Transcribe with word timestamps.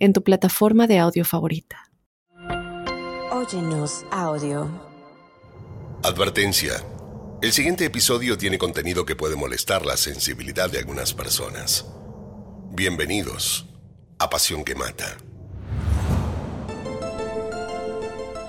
en 0.00 0.14
tu 0.14 0.24
plataforma 0.24 0.86
de 0.86 0.98
audio 0.98 1.24
favorita. 1.24 1.90
Óyenos 3.30 4.04
audio. 4.10 4.68
Advertencia. 6.02 6.72
El 7.42 7.52
siguiente 7.52 7.84
episodio 7.84 8.36
tiene 8.36 8.58
contenido 8.58 9.04
que 9.04 9.14
puede 9.14 9.36
molestar 9.36 9.84
la 9.84 9.96
sensibilidad 9.96 10.70
de 10.70 10.78
algunas 10.78 11.12
personas. 11.12 11.86
Bienvenidos 12.72 13.66
a 14.18 14.28
Pasión 14.30 14.64
que 14.64 14.74
Mata. 14.74 15.18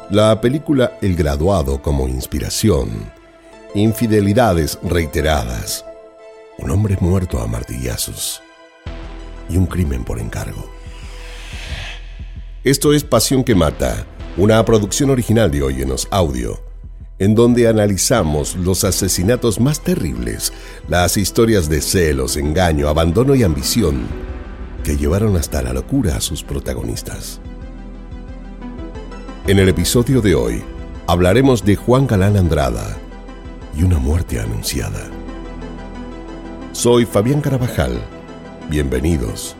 La 0.09 0.39
película 0.41 0.97
El 1.01 1.15
graduado 1.15 1.81
como 1.81 2.07
inspiración. 2.07 3.11
Infidelidades 3.75 4.79
reiteradas. 4.83 5.85
Un 6.57 6.71
hombre 6.71 6.97
muerto 6.99 7.39
a 7.39 7.47
martillazos. 7.47 8.41
Y 9.49 9.57
un 9.57 9.65
crimen 9.65 10.03
por 10.03 10.19
encargo. 10.19 10.80
Esto 12.63 12.93
es 12.93 13.03
Pasión 13.03 13.43
que 13.43 13.55
Mata, 13.55 14.05
una 14.37 14.63
producción 14.63 15.09
original 15.09 15.49
de 15.49 15.63
Óyenos 15.63 16.07
Audio, 16.11 16.61
en 17.17 17.33
donde 17.33 17.67
analizamos 17.67 18.55
los 18.55 18.83
asesinatos 18.83 19.59
más 19.59 19.79
terribles, 19.79 20.53
las 20.87 21.17
historias 21.17 21.69
de 21.69 21.81
celos, 21.81 22.37
engaño, 22.37 22.87
abandono 22.87 23.33
y 23.33 23.41
ambición 23.41 24.01
que 24.83 24.95
llevaron 24.95 25.37
hasta 25.37 25.63
la 25.63 25.73
locura 25.73 26.17
a 26.17 26.21
sus 26.21 26.43
protagonistas. 26.43 27.41
En 29.47 29.57
el 29.57 29.67
episodio 29.67 30.21
de 30.21 30.35
hoy 30.35 30.61
hablaremos 31.07 31.65
de 31.65 31.75
Juan 31.75 32.05
Galán 32.05 32.37
Andrada 32.37 32.95
y 33.75 33.81
una 33.81 33.97
muerte 33.97 34.39
anunciada. 34.39 35.09
Soy 36.73 37.05
Fabián 37.05 37.41
Carabajal. 37.41 37.99
Bienvenidos. 38.69 39.55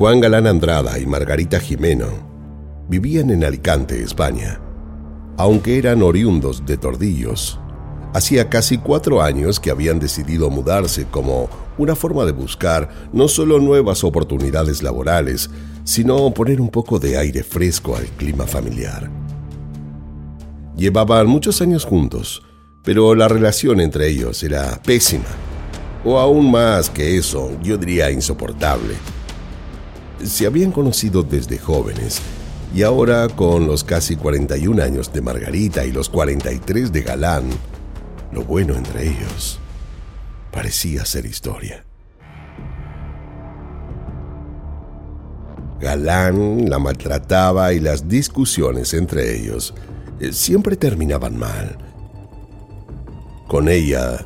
Juan 0.00 0.18
Galán 0.18 0.46
Andrada 0.46 0.98
y 0.98 1.04
Margarita 1.04 1.60
Jimeno 1.60 2.06
vivían 2.88 3.28
en 3.28 3.44
Alicante, 3.44 4.02
España. 4.02 4.58
Aunque 5.36 5.76
eran 5.76 6.02
oriundos 6.02 6.64
de 6.64 6.78
Tordillos, 6.78 7.60
hacía 8.14 8.48
casi 8.48 8.78
cuatro 8.78 9.20
años 9.20 9.60
que 9.60 9.70
habían 9.70 9.98
decidido 9.98 10.48
mudarse 10.48 11.04
como 11.04 11.50
una 11.76 11.94
forma 11.94 12.24
de 12.24 12.32
buscar 12.32 12.88
no 13.12 13.28
solo 13.28 13.60
nuevas 13.60 14.02
oportunidades 14.02 14.82
laborales, 14.82 15.50
sino 15.84 16.32
poner 16.32 16.62
un 16.62 16.70
poco 16.70 16.98
de 16.98 17.18
aire 17.18 17.42
fresco 17.42 17.94
al 17.94 18.06
clima 18.06 18.46
familiar. 18.46 19.10
Llevaban 20.78 21.26
muchos 21.26 21.60
años 21.60 21.84
juntos, 21.84 22.42
pero 22.82 23.14
la 23.14 23.28
relación 23.28 23.82
entre 23.82 24.08
ellos 24.08 24.42
era 24.44 24.80
pésima, 24.82 25.28
o 26.06 26.18
aún 26.18 26.50
más 26.50 26.88
que 26.88 27.18
eso, 27.18 27.50
yo 27.62 27.76
diría 27.76 28.10
insoportable 28.10 28.94
se 30.24 30.46
habían 30.46 30.72
conocido 30.72 31.22
desde 31.22 31.58
jóvenes 31.58 32.20
y 32.74 32.82
ahora 32.82 33.28
con 33.28 33.66
los 33.66 33.84
casi 33.84 34.16
41 34.16 34.82
años 34.82 35.12
de 35.12 35.20
Margarita 35.20 35.84
y 35.84 35.92
los 35.92 36.08
43 36.08 36.92
de 36.92 37.02
Galán, 37.02 37.44
lo 38.32 38.44
bueno 38.44 38.74
entre 38.74 39.08
ellos 39.08 39.60
parecía 40.50 41.04
ser 41.04 41.26
historia. 41.26 41.84
Galán 45.80 46.68
la 46.68 46.78
maltrataba 46.78 47.72
y 47.72 47.80
las 47.80 48.06
discusiones 48.06 48.92
entre 48.92 49.36
ellos 49.36 49.74
eh, 50.20 50.32
siempre 50.32 50.76
terminaban 50.76 51.38
mal. 51.38 51.78
Con 53.48 53.68
ella 53.68 54.24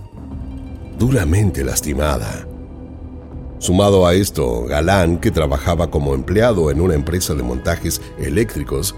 duramente 0.99 1.63
lastimada 1.65 2.47
Sumado 3.65 4.07
a 4.07 4.13
esto, 4.13 4.67
Galán, 4.67 5.17
que 5.17 5.31
trabajaba 5.31 5.91
como 5.91 6.15
empleado 6.15 6.71
en 6.71 6.83
una 6.83 6.93
empresa 6.93 7.33
de 7.33 7.43
montajes 7.43 8.03
eléctricos, 8.19 8.95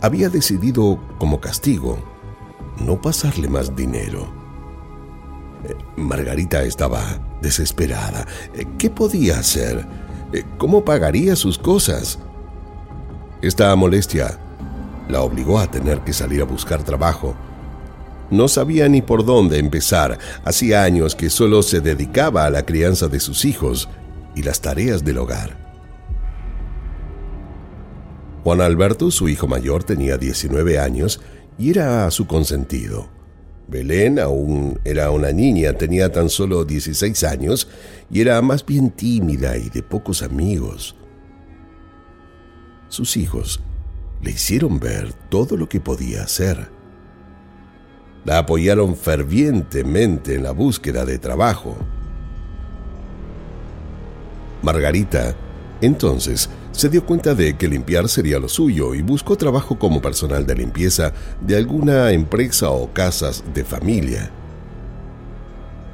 había 0.00 0.30
decidido, 0.30 0.98
como 1.18 1.42
castigo, 1.42 1.98
no 2.78 2.98
pasarle 3.02 3.48
más 3.48 3.76
dinero. 3.76 4.32
Eh, 5.68 5.76
Margarita 5.96 6.62
estaba 6.62 7.20
desesperada. 7.42 8.26
Eh, 8.54 8.64
¿Qué 8.78 8.88
podía 8.88 9.38
hacer? 9.38 9.86
Eh, 10.32 10.42
¿Cómo 10.56 10.86
pagaría 10.86 11.36
sus 11.36 11.58
cosas? 11.58 12.18
Esta 13.42 13.76
molestia 13.76 14.38
la 15.10 15.20
obligó 15.20 15.58
a 15.58 15.70
tener 15.70 16.00
que 16.00 16.14
salir 16.14 16.40
a 16.40 16.46
buscar 16.46 16.82
trabajo 16.82 17.36
no 18.32 18.48
sabía 18.48 18.88
ni 18.88 19.02
por 19.02 19.24
dónde 19.24 19.58
empezar. 19.58 20.18
Hacía 20.44 20.82
años 20.82 21.14
que 21.14 21.30
solo 21.30 21.62
se 21.62 21.80
dedicaba 21.80 22.46
a 22.46 22.50
la 22.50 22.64
crianza 22.64 23.08
de 23.08 23.20
sus 23.20 23.44
hijos 23.44 23.88
y 24.34 24.42
las 24.42 24.60
tareas 24.60 25.04
del 25.04 25.18
hogar. 25.18 25.60
Juan 28.42 28.60
Alberto, 28.60 29.10
su 29.10 29.28
hijo 29.28 29.46
mayor, 29.46 29.84
tenía 29.84 30.16
19 30.16 30.78
años 30.78 31.20
y 31.58 31.70
era 31.70 32.10
su 32.10 32.26
consentido. 32.26 33.08
Belén 33.68 34.18
aún 34.18 34.80
era 34.84 35.10
una 35.10 35.30
niña, 35.30 35.74
tenía 35.74 36.10
tan 36.10 36.28
solo 36.28 36.64
16 36.64 37.22
años 37.24 37.68
y 38.10 38.20
era 38.20 38.42
más 38.42 38.66
bien 38.66 38.90
tímida 38.90 39.56
y 39.56 39.68
de 39.70 39.82
pocos 39.82 40.22
amigos. 40.22 40.96
Sus 42.88 43.16
hijos 43.16 43.60
le 44.20 44.32
hicieron 44.32 44.80
ver 44.80 45.12
todo 45.28 45.56
lo 45.56 45.68
que 45.68 45.80
podía 45.80 46.22
hacer 46.22 46.81
la 48.24 48.38
apoyaron 48.38 48.96
fervientemente 48.96 50.34
en 50.34 50.44
la 50.44 50.52
búsqueda 50.52 51.04
de 51.04 51.18
trabajo. 51.18 51.76
Margarita, 54.62 55.34
entonces, 55.80 56.48
se 56.70 56.88
dio 56.88 57.04
cuenta 57.04 57.34
de 57.34 57.56
que 57.56 57.68
limpiar 57.68 58.08
sería 58.08 58.38
lo 58.38 58.48
suyo 58.48 58.94
y 58.94 59.02
buscó 59.02 59.36
trabajo 59.36 59.78
como 59.78 60.00
personal 60.00 60.46
de 60.46 60.54
limpieza 60.54 61.12
de 61.40 61.56
alguna 61.56 62.12
empresa 62.12 62.70
o 62.70 62.92
casas 62.92 63.42
de 63.52 63.64
familia. 63.64 64.30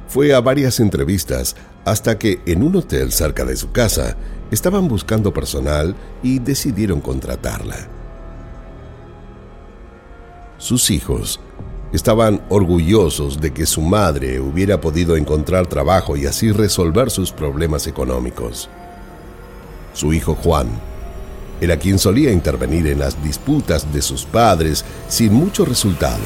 Fue 0.07 0.33
a 0.33 0.41
varias 0.41 0.79
entrevistas 0.79 1.55
hasta 1.85 2.17
que 2.17 2.41
en 2.45 2.63
un 2.63 2.75
hotel 2.75 3.11
cerca 3.11 3.43
de 3.43 3.55
su 3.55 3.71
casa 3.71 4.15
estaban 4.51 4.87
buscando 4.87 5.33
personal 5.33 5.95
y 6.23 6.39
decidieron 6.39 7.01
contratarla. 7.01 7.87
Sus 10.57 10.91
hijos 10.91 11.39
Estaban 11.91 12.41
orgullosos 12.49 13.41
de 13.41 13.51
que 13.51 13.65
su 13.65 13.81
madre 13.81 14.39
hubiera 14.39 14.79
podido 14.79 15.17
encontrar 15.17 15.67
trabajo 15.67 16.15
y 16.15 16.27
así 16.27 16.51
resolver 16.51 17.09
sus 17.09 17.31
problemas 17.31 17.87
económicos. 17.87 18.69
Su 19.93 20.13
hijo 20.13 20.35
Juan 20.35 20.67
era 21.61 21.77
quien 21.77 21.97
solía 21.99 22.31
intervenir 22.31 22.87
en 22.87 22.99
las 22.99 23.21
disputas 23.23 23.91
de 23.91 24.01
sus 24.01 24.25
padres 24.25 24.85
sin 25.07 25.33
mucho 25.33 25.65
resultado. 25.65 26.23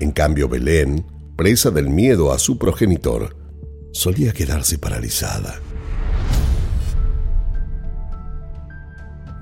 En 0.00 0.12
cambio, 0.12 0.48
Belén, 0.48 1.04
presa 1.36 1.70
del 1.70 1.88
miedo 1.88 2.32
a 2.32 2.38
su 2.38 2.58
progenitor, 2.58 3.36
solía 3.92 4.32
quedarse 4.32 4.78
paralizada. 4.78 5.60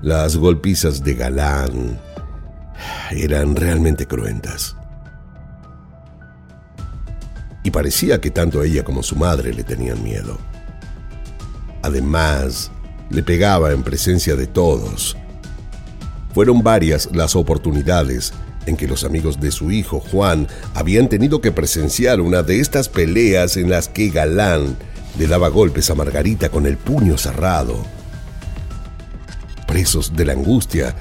Las 0.01 0.35
golpizas 0.35 1.03
de 1.03 1.15
Galán, 1.15 1.99
eran 3.11 3.55
realmente 3.55 4.07
cruentas. 4.07 4.75
Y 7.63 7.71
parecía 7.71 8.21
que 8.21 8.31
tanto 8.31 8.63
ella 8.63 8.83
como 8.83 9.03
su 9.03 9.15
madre 9.15 9.53
le 9.53 9.63
tenían 9.63 10.01
miedo. 10.03 10.37
Además, 11.81 12.71
le 13.09 13.23
pegaba 13.23 13.71
en 13.71 13.83
presencia 13.83 14.35
de 14.35 14.47
todos. 14.47 15.17
Fueron 16.33 16.61
varias 16.61 17.09
las 17.13 17.35
oportunidades 17.35 18.33
en 18.65 18.75
que 18.75 18.87
los 18.87 19.03
amigos 19.03 19.39
de 19.39 19.51
su 19.51 19.71
hijo 19.71 19.99
Juan 19.99 20.47
habían 20.73 21.09
tenido 21.09 21.41
que 21.41 21.51
presenciar 21.51 22.21
una 22.21 22.43
de 22.43 22.59
estas 22.59 22.89
peleas 22.89 23.57
en 23.57 23.69
las 23.69 23.87
que 23.87 24.09
Galán 24.09 24.75
le 25.17 25.27
daba 25.27 25.47
golpes 25.47 25.89
a 25.89 25.95
Margarita 25.95 26.49
con 26.49 26.65
el 26.65 26.77
puño 26.77 27.17
cerrado. 27.17 27.83
Presos 29.65 30.15
de 30.15 30.25
la 30.25 30.33
angustia, 30.33 30.95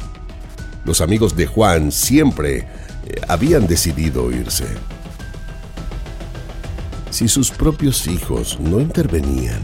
los 0.87 1.01
amigos 1.01 1.37
de 1.37 1.47
Juan 1.47 1.91
siempre 1.91 2.59
eh, 2.59 3.21
habían 3.27 3.67
decidido 3.67 4.31
irse. 4.31 4.67
Si 7.11 7.27
sus 7.27 7.51
propios 7.51 8.07
hijos 8.07 8.61
no 8.61 8.81
intervenían, 8.81 9.61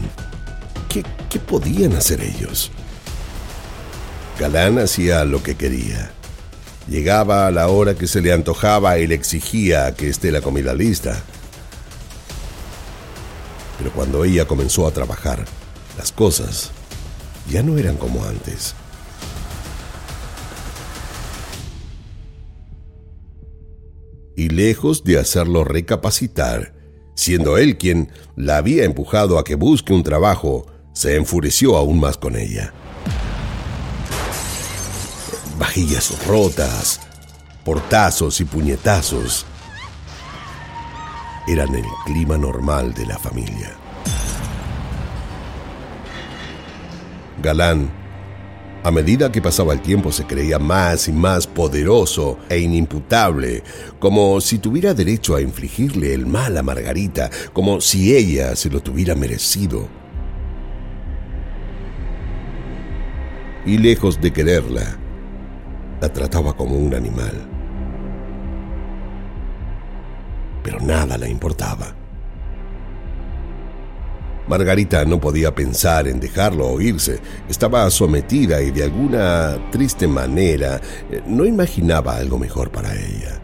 ¿qué, 0.89 1.03
qué 1.29 1.39
podían 1.39 1.93
hacer 1.93 2.21
ellos? 2.21 2.71
Galán 4.37 4.79
hacía 4.79 5.23
lo 5.23 5.41
que 5.41 5.55
quería. 5.55 6.11
Llegaba 6.89 7.47
a 7.47 7.51
la 7.51 7.69
hora 7.69 7.95
que 7.95 8.07
se 8.07 8.19
le 8.19 8.33
antojaba 8.33 8.97
y 8.97 9.07
le 9.07 9.15
exigía 9.15 9.95
que 9.95 10.09
esté 10.09 10.29
la 10.29 10.41
comida 10.41 10.73
lista. 10.73 11.23
Pero 13.77 13.91
cuando 13.93 14.25
ella 14.25 14.45
comenzó 14.45 14.87
a 14.87 14.91
trabajar, 14.91 15.45
las 15.97 16.11
cosas 16.11 16.71
ya 17.49 17.63
no 17.63 17.77
eran 17.77 17.95
como 17.95 18.25
antes. 18.25 18.75
Y 24.35 24.49
lejos 24.49 25.03
de 25.03 25.19
hacerlo 25.19 25.63
recapacitar, 25.63 26.73
siendo 27.15 27.57
él 27.57 27.77
quien 27.77 28.11
la 28.35 28.57
había 28.57 28.83
empujado 28.83 29.37
a 29.37 29.43
que 29.43 29.55
busque 29.55 29.93
un 29.93 30.03
trabajo, 30.03 30.65
se 30.93 31.15
enfureció 31.15 31.77
aún 31.77 31.99
más 31.99 32.17
con 32.17 32.35
ella. 32.35 32.73
Vajillas 35.57 36.25
rotas, 36.25 36.99
portazos 37.63 38.41
y 38.41 38.45
puñetazos 38.45 39.45
eran 41.47 41.75
el 41.75 41.85
clima 42.05 42.37
normal 42.37 42.93
de 42.93 43.05
la 43.05 43.17
familia. 43.17 43.75
Galán, 47.41 47.91
a 48.83 48.91
medida 48.91 49.31
que 49.31 49.41
pasaba 49.41 49.71
el 49.73 49.81
tiempo, 49.81 50.11
se 50.11 50.25
creía 50.25 50.59
más 50.59 51.07
y 51.07 51.13
más 51.13 51.47
poderoso 51.47 52.37
e 52.49 52.59
inimputable, 52.59 53.63
como 53.97 54.41
si 54.41 54.57
tuviera 54.57 54.93
derecho 54.93 55.35
a 55.35 55.41
infligirle 55.41 56.13
el 56.13 56.25
mal 56.25 56.57
a 56.57 56.63
Margarita, 56.63 57.29
como 57.53 57.79
si 57.79 58.13
ella 58.13 58.57
se 58.57 58.69
lo 58.69 58.81
tuviera 58.81 59.15
merecido. 59.15 59.87
Y 63.65 63.77
lejos 63.77 64.19
de 64.19 64.33
quererla, 64.33 64.97
la 66.01 66.11
trataba 66.11 66.53
como 66.53 66.75
un 66.75 66.93
animal. 66.93 67.49
Pero 70.61 70.81
nada 70.81 71.17
le 71.17 71.29
importaba. 71.29 72.02
Margarita 74.47 75.05
no 75.05 75.21
podía 75.21 75.55
pensar 75.55 76.07
en 76.07 76.19
dejarlo 76.19 76.67
o 76.67 76.81
irse. 76.81 77.19
Estaba 77.47 77.89
sometida 77.89 78.61
y 78.61 78.71
de 78.71 78.83
alguna 78.83 79.57
triste 79.71 80.07
manera 80.07 80.81
eh, 81.09 81.21
no 81.25 81.45
imaginaba 81.45 82.17
algo 82.17 82.37
mejor 82.37 82.69
para 82.69 82.93
ella. 82.93 83.39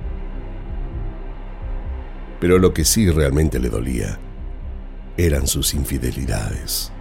Pero 2.40 2.60
lo 2.60 2.74
que 2.74 2.84
sí 2.84 3.10
realmente 3.10 3.60
le 3.60 3.70
dolía 3.70 4.20
eran 5.18 5.48
sus 5.48 5.74
infidelidades. 5.74 6.92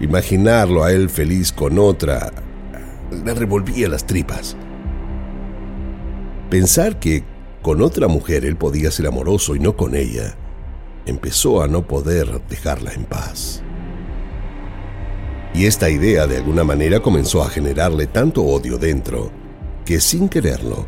Imaginarlo 0.00 0.84
a 0.84 0.92
él 0.92 1.10
feliz 1.10 1.52
con 1.52 1.78
otra 1.78 2.32
le 3.24 3.34
revolvía 3.34 3.88
las 3.88 4.06
tripas. 4.06 4.56
Pensar 6.50 6.98
que 6.98 7.24
con 7.62 7.82
otra 7.82 8.08
mujer 8.08 8.44
él 8.44 8.56
podía 8.56 8.90
ser 8.90 9.06
amoroso 9.06 9.54
y 9.54 9.60
no 9.60 9.76
con 9.76 9.94
ella 9.94 10.36
empezó 11.06 11.62
a 11.62 11.68
no 11.68 11.86
poder 11.86 12.42
dejarla 12.48 12.92
en 12.92 13.04
paz. 13.04 13.62
Y 15.54 15.66
esta 15.66 15.90
idea 15.90 16.26
de 16.26 16.38
alguna 16.38 16.64
manera 16.64 17.00
comenzó 17.00 17.42
a 17.42 17.48
generarle 17.48 18.06
tanto 18.06 18.42
odio 18.42 18.78
dentro 18.78 19.30
que 19.84 20.00
sin 20.00 20.28
quererlo 20.28 20.86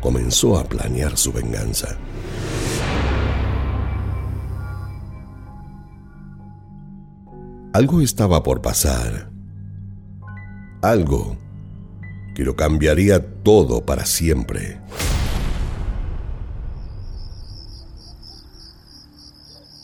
comenzó 0.00 0.58
a 0.58 0.64
planear 0.64 1.16
su 1.16 1.32
venganza. 1.32 1.96
Algo 7.72 8.00
estaba 8.00 8.42
por 8.42 8.60
pasar. 8.60 9.30
Algo 10.82 11.36
que 12.34 12.44
lo 12.44 12.56
cambiaría 12.56 13.42
todo 13.42 13.84
para 13.86 14.04
siempre. 14.06 14.80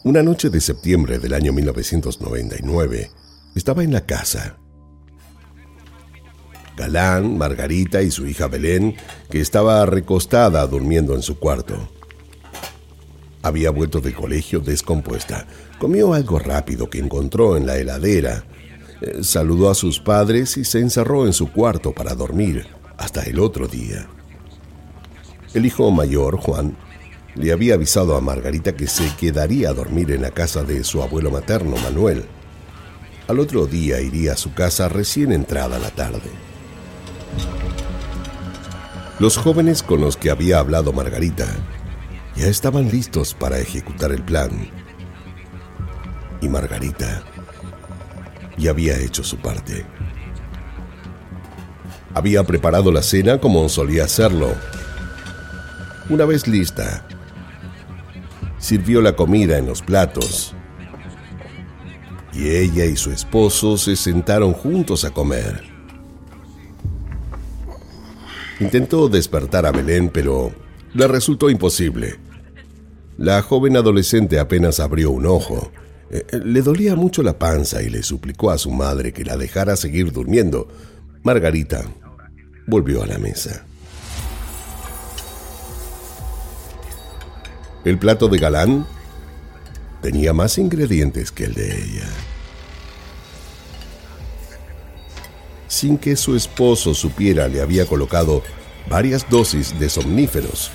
Una 0.06 0.22
noche 0.22 0.50
de 0.50 0.60
septiembre 0.60 1.18
del 1.18 1.34
año 1.34 1.52
1999, 1.52 3.10
estaba 3.56 3.82
en 3.82 3.92
la 3.92 4.06
casa. 4.06 4.56
Galán, 6.76 7.36
Margarita 7.36 8.00
y 8.02 8.12
su 8.12 8.24
hija 8.24 8.46
Belén, 8.46 8.94
que 9.28 9.40
estaba 9.40 9.84
recostada 9.84 10.64
durmiendo 10.68 11.16
en 11.16 11.22
su 11.22 11.40
cuarto. 11.40 11.88
Había 13.42 13.70
vuelto 13.70 14.00
del 14.00 14.14
colegio 14.14 14.60
descompuesta. 14.60 15.48
Comió 15.80 16.14
algo 16.14 16.38
rápido 16.38 16.88
que 16.88 17.00
encontró 17.00 17.56
en 17.56 17.66
la 17.66 17.76
heladera. 17.76 18.44
Eh, 19.00 19.24
saludó 19.24 19.70
a 19.70 19.74
sus 19.74 19.98
padres 19.98 20.56
y 20.56 20.64
se 20.64 20.78
encerró 20.78 21.26
en 21.26 21.32
su 21.32 21.50
cuarto 21.50 21.90
para 21.90 22.14
dormir 22.14 22.68
hasta 22.96 23.24
el 23.24 23.40
otro 23.40 23.66
día. 23.66 24.06
El 25.52 25.66
hijo 25.66 25.90
mayor, 25.90 26.36
Juan, 26.36 26.76
le 27.36 27.52
había 27.52 27.74
avisado 27.74 28.16
a 28.16 28.20
Margarita 28.20 28.74
que 28.74 28.86
se 28.86 29.14
quedaría 29.16 29.70
a 29.70 29.74
dormir 29.74 30.10
en 30.10 30.22
la 30.22 30.30
casa 30.30 30.62
de 30.62 30.82
su 30.84 31.02
abuelo 31.02 31.30
materno, 31.30 31.76
Manuel. 31.76 32.24
Al 33.28 33.40
otro 33.40 33.66
día 33.66 34.00
iría 34.00 34.32
a 34.32 34.36
su 34.36 34.54
casa 34.54 34.88
recién 34.88 35.32
entrada 35.32 35.78
la 35.78 35.90
tarde. 35.90 36.30
Los 39.18 39.36
jóvenes 39.36 39.82
con 39.82 40.00
los 40.00 40.16
que 40.16 40.30
había 40.30 40.58
hablado 40.58 40.92
Margarita 40.92 41.46
ya 42.36 42.46
estaban 42.46 42.90
listos 42.90 43.34
para 43.34 43.58
ejecutar 43.58 44.12
el 44.12 44.22
plan. 44.22 44.50
Y 46.40 46.48
Margarita 46.48 47.22
ya 48.56 48.70
había 48.70 48.98
hecho 48.98 49.24
su 49.24 49.38
parte. 49.38 49.84
Había 52.14 52.44
preparado 52.44 52.92
la 52.92 53.02
cena 53.02 53.40
como 53.40 53.68
solía 53.68 54.04
hacerlo. 54.04 54.54
Una 56.08 56.24
vez 56.24 56.46
lista, 56.46 57.04
sirvió 58.66 59.00
la 59.00 59.14
comida 59.14 59.58
en 59.58 59.66
los 59.66 59.80
platos. 59.80 60.52
Y 62.32 62.48
ella 62.48 62.84
y 62.84 62.96
su 62.96 63.12
esposo 63.12 63.76
se 63.76 63.94
sentaron 63.94 64.54
juntos 64.54 65.04
a 65.04 65.12
comer. 65.12 65.62
Intentó 68.58 69.08
despertar 69.08 69.66
a 69.66 69.70
Belén, 69.70 70.10
pero 70.12 70.52
le 70.94 71.06
resultó 71.06 71.48
imposible. 71.48 72.16
La 73.18 73.40
joven 73.40 73.76
adolescente 73.76 74.40
apenas 74.40 74.80
abrió 74.80 75.12
un 75.12 75.26
ojo. 75.26 75.70
Eh, 76.10 76.24
le 76.44 76.60
dolía 76.60 76.96
mucho 76.96 77.22
la 77.22 77.38
panza 77.38 77.82
y 77.82 77.88
le 77.88 78.02
suplicó 78.02 78.50
a 78.50 78.58
su 78.58 78.72
madre 78.72 79.12
que 79.12 79.24
la 79.24 79.36
dejara 79.36 79.76
seguir 79.76 80.10
durmiendo. 80.10 80.66
Margarita 81.22 81.84
volvió 82.66 83.04
a 83.04 83.06
la 83.06 83.18
mesa. 83.18 83.64
El 87.86 88.00
plato 88.00 88.26
de 88.26 88.38
Galán 88.38 88.84
tenía 90.02 90.32
más 90.32 90.58
ingredientes 90.58 91.30
que 91.30 91.44
el 91.44 91.54
de 91.54 91.84
ella. 91.84 92.08
Sin 95.68 95.96
que 95.96 96.16
su 96.16 96.34
esposo 96.34 96.94
supiera, 96.94 97.46
le 97.46 97.62
había 97.62 97.86
colocado 97.86 98.42
varias 98.90 99.30
dosis 99.30 99.78
de 99.78 99.88
somníferos. 99.88 100.72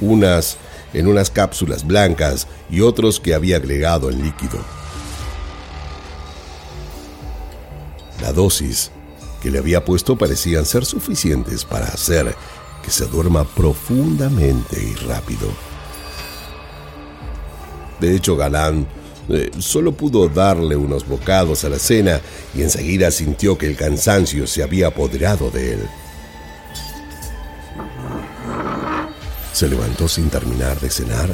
Unas 0.00 0.56
en 0.94 1.06
unas 1.06 1.30
cápsulas 1.30 1.86
blancas 1.86 2.46
y 2.70 2.80
otros 2.80 3.20
que 3.20 3.34
había 3.34 3.58
agregado 3.58 4.08
en 4.08 4.22
líquido. 4.22 4.58
La 8.22 8.32
dosis 8.32 8.90
que 9.42 9.50
le 9.50 9.58
había 9.58 9.84
puesto 9.84 10.16
parecían 10.16 10.64
ser 10.64 10.86
suficientes 10.86 11.66
para 11.66 11.88
hacer 11.88 12.34
se 12.88 13.06
duerma 13.06 13.44
profundamente 13.44 14.82
y 14.82 14.94
rápido. 15.06 15.48
De 18.00 18.14
hecho, 18.14 18.36
Galán 18.36 18.86
eh, 19.28 19.50
solo 19.58 19.92
pudo 19.92 20.28
darle 20.28 20.76
unos 20.76 21.06
bocados 21.06 21.64
a 21.64 21.68
la 21.68 21.78
cena 21.78 22.20
y 22.54 22.62
enseguida 22.62 23.10
sintió 23.10 23.58
que 23.58 23.66
el 23.66 23.76
cansancio 23.76 24.46
se 24.46 24.62
había 24.62 24.88
apoderado 24.88 25.50
de 25.50 25.74
él. 25.74 25.88
Se 29.52 29.68
levantó 29.68 30.08
sin 30.08 30.30
terminar 30.30 30.80
de 30.80 30.88
cenar 30.88 31.28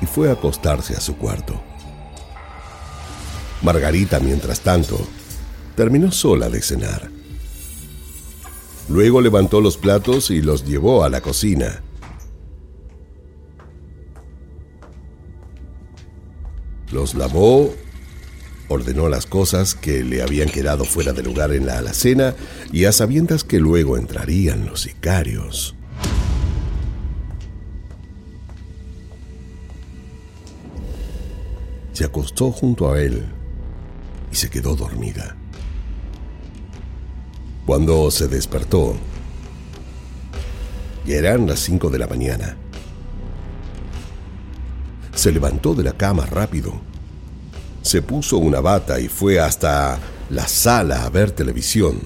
y 0.00 0.06
fue 0.06 0.28
a 0.28 0.32
acostarse 0.32 0.94
a 0.94 1.00
su 1.00 1.16
cuarto. 1.16 1.60
Margarita, 3.62 4.20
mientras 4.20 4.60
tanto, 4.60 5.00
terminó 5.76 6.10
sola 6.12 6.48
de 6.48 6.60
cenar. 6.60 7.21
Luego 8.88 9.20
levantó 9.20 9.60
los 9.60 9.76
platos 9.76 10.30
y 10.30 10.42
los 10.42 10.64
llevó 10.64 11.04
a 11.04 11.08
la 11.08 11.20
cocina. 11.20 11.82
Los 16.90 17.14
lavó, 17.14 17.72
ordenó 18.68 19.08
las 19.08 19.24
cosas 19.26 19.74
que 19.74 20.04
le 20.04 20.22
habían 20.22 20.48
quedado 20.48 20.84
fuera 20.84 21.12
de 21.12 21.22
lugar 21.22 21.52
en 21.52 21.64
la 21.64 21.78
alacena 21.78 22.34
y 22.70 22.84
a 22.84 22.92
sabiendas 22.92 23.44
que 23.44 23.60
luego 23.60 23.96
entrarían 23.96 24.66
los 24.66 24.82
sicarios. 24.82 25.74
Se 31.92 32.04
acostó 32.04 32.50
junto 32.50 32.90
a 32.90 33.00
él 33.00 33.24
y 34.30 34.36
se 34.36 34.50
quedó 34.50 34.74
dormida. 34.74 35.36
Cuando 37.66 38.10
se 38.10 38.26
despertó, 38.26 38.96
ya 41.06 41.16
eran 41.16 41.46
las 41.46 41.60
cinco 41.60 41.90
de 41.90 41.98
la 41.98 42.08
mañana. 42.08 42.56
Se 45.14 45.30
levantó 45.30 45.74
de 45.74 45.84
la 45.84 45.92
cama 45.92 46.26
rápido, 46.26 46.80
se 47.82 48.02
puso 48.02 48.38
una 48.38 48.60
bata 48.60 48.98
y 48.98 49.06
fue 49.06 49.38
hasta 49.38 49.98
la 50.28 50.48
sala 50.48 51.04
a 51.04 51.10
ver 51.10 51.30
televisión. 51.30 52.00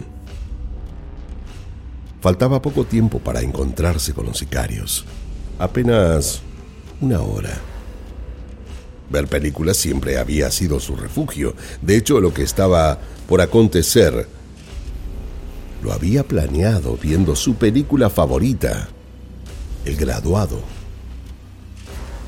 Faltaba 2.21 2.61
poco 2.61 2.85
tiempo 2.85 3.19
para 3.19 3.41
encontrarse 3.41 4.13
con 4.13 4.27
los 4.27 4.39
sicarios, 4.39 5.07
apenas 5.59 6.43
una 7.01 7.21
hora. 7.23 7.57
Ver 9.09 9.27
películas 9.27 9.79
siempre 9.79 10.19
había 10.19 10.51
sido 10.51 10.81
su 10.81 10.97
refugio. 10.97 11.55
De 11.81 11.97
hecho, 11.97 12.21
lo 12.21 12.35
que 12.35 12.43
estaba 12.43 12.99
por 13.29 13.41
acontecer 13.41 14.36
lo 15.87 15.93
había 15.93 16.25
planeado 16.25 16.99
viendo 17.01 17.37
su 17.37 17.55
película 17.55 18.11
favorita, 18.11 18.89
El 19.85 19.95
Graduado. 19.95 20.61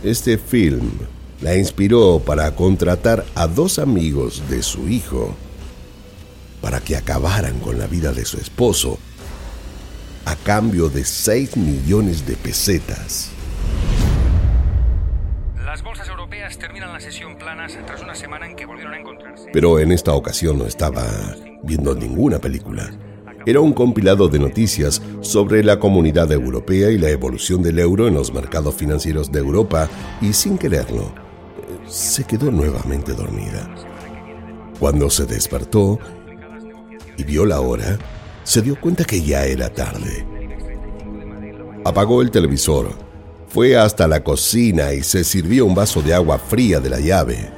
Este 0.05 0.38
film 0.38 0.93
la 1.41 1.57
inspiró 1.57 2.23
para 2.25 2.55
contratar 2.55 3.27
a 3.35 3.49
dos 3.49 3.81
amigos 3.81 4.45
de 4.49 4.62
su 4.62 4.88
hijo 4.88 5.35
para 6.62 6.79
que 6.79 6.97
acabaran 6.97 7.59
con 7.59 7.81
la 7.81 7.88
vida 7.88 8.12
de 8.12 8.25
su 8.25 8.37
esposo 8.37 8.97
a 10.25 10.37
cambio 10.37 10.88
de 10.88 11.05
6 11.05 11.57
millones 11.57 12.29
de 12.29 12.37
pesetas. 12.37 13.33
Las 15.65 15.83
bolsas 15.83 16.09
europeas 16.09 16.57
terminan 16.59 16.93
la 16.93 17.00
sesión 17.00 17.37
planas 17.37 17.77
tras 17.87 18.03
una 18.03 18.15
semana 18.15 18.47
en 18.47 18.55
que 18.55 18.67
volvieron 18.67 18.95
a 18.95 19.00
encontrarse. 19.00 19.50
Pero 19.53 19.81
en 19.81 19.91
esta 19.91 20.12
ocasión 20.12 20.59
no 20.59 20.67
estaba 20.67 21.05
viendo 21.65 21.97
ninguna 21.97 22.38
película. 22.38 22.88
Era 23.49 23.61
un 23.61 23.73
compilado 23.73 24.28
de 24.28 24.38
noticias 24.38 25.00
sobre 25.23 25.64
la 25.64 25.78
comunidad 25.78 26.31
europea 26.33 26.90
y 26.90 26.99
la 26.99 27.09
evolución 27.09 27.62
del 27.62 27.78
euro 27.78 28.07
en 28.07 28.12
los 28.12 28.31
mercados 28.31 28.75
financieros 28.75 29.33
de 29.33 29.38
Europa 29.38 29.88
y 30.21 30.35
sin 30.35 30.59
quererlo, 30.59 31.11
se 31.87 32.25
quedó 32.25 32.50
nuevamente 32.50 33.14
dormida. 33.14 33.75
Cuando 34.78 35.09
se 35.09 35.25
despertó 35.25 35.99
y 37.17 37.25
vio 37.25 37.47
la 37.47 37.62
hora, 37.62 37.99
se 38.45 38.61
dio 38.61 38.78
cuenta 38.78 39.05
que 39.05 39.23
ya 39.23 39.47
era 39.47 39.73
tarde. 39.73 40.26
Apagó 41.87 42.21
el 42.21 42.31
televisor, 42.31 42.90
fue 43.49 43.78
hasta 43.78 44.07
la 44.07 44.23
cocina 44.23 44.93
y 44.93 45.02
se 45.02 45.25
sirvió 45.25 45.64
un 45.64 45.75
vaso 45.75 46.02
de 46.02 46.12
agua 46.12 46.38
fría 46.38 46.81
de 46.81 46.90
la 46.90 47.00
llave. 47.00 47.58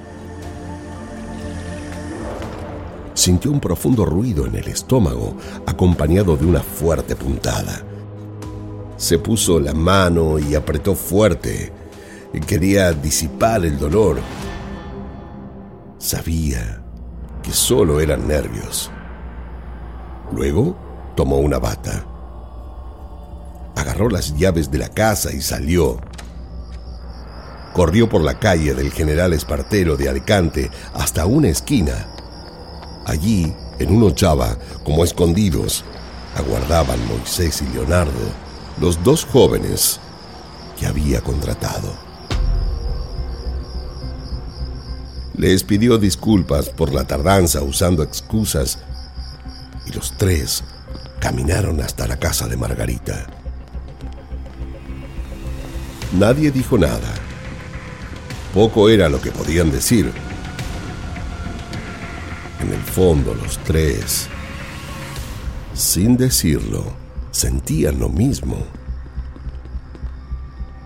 Sintió 3.21 3.50
un 3.50 3.61
profundo 3.61 4.07
ruido 4.07 4.47
en 4.47 4.55
el 4.55 4.67
estómago, 4.69 5.37
acompañado 5.67 6.39
de 6.39 6.47
una 6.47 6.62
fuerte 6.62 7.15
puntada. 7.15 7.83
Se 8.97 9.19
puso 9.19 9.61
la 9.61 9.75
mano 9.75 10.39
y 10.39 10.55
apretó 10.55 10.95
fuerte. 10.95 11.71
Quería 12.47 12.93
disipar 12.93 13.67
el 13.67 13.79
dolor. 13.79 14.21
Sabía 15.99 16.83
que 17.43 17.53
solo 17.53 18.00
eran 18.00 18.27
nervios. 18.27 18.91
Luego 20.33 20.75
tomó 21.15 21.41
una 21.41 21.59
bata. 21.59 22.07
Agarró 23.77 24.09
las 24.09 24.35
llaves 24.35 24.71
de 24.71 24.79
la 24.79 24.89
casa 24.89 25.31
y 25.31 25.43
salió. 25.43 26.00
Corrió 27.75 28.09
por 28.09 28.23
la 28.23 28.39
calle 28.39 28.73
del 28.73 28.91
General 28.91 29.35
Espartero 29.35 29.99
de 29.99 30.09
Alicante 30.09 30.71
hasta 30.95 31.27
una 31.27 31.49
esquina. 31.49 32.17
Allí, 33.07 33.54
en 33.78 33.95
un 33.95 34.02
ochava, 34.02 34.57
como 34.85 35.04
escondidos, 35.04 35.85
aguardaban 36.37 36.99
Moisés 37.09 37.62
y 37.62 37.75
Leonardo, 37.75 38.12
los 38.80 39.02
dos 39.02 39.25
jóvenes 39.25 40.00
que 40.78 40.87
había 40.87 41.21
contratado. 41.21 41.92
Les 45.37 45.64
pidió 45.64 45.99
disculpas 45.99 46.69
por 46.69 46.92
la 46.92 47.04
tardanza 47.04 47.62
usando 47.62 48.02
excusas 48.02 48.78
y 49.87 49.92
los 49.92 50.12
tres 50.19 50.62
caminaron 51.19 51.80
hasta 51.80 52.07
la 52.07 52.19
casa 52.19 52.47
de 52.47 52.57
Margarita. 52.57 53.26
Nadie 56.12 56.50
dijo 56.50 56.76
nada. 56.76 57.14
Poco 58.52 58.88
era 58.88 59.09
lo 59.09 59.21
que 59.21 59.30
podían 59.30 59.71
decir. 59.71 60.12
Fondo 62.94 63.35
los 63.35 63.56
tres, 63.59 64.26
sin 65.75 66.16
decirlo, 66.16 66.85
sentían 67.30 68.00
lo 68.00 68.09
mismo. 68.09 68.56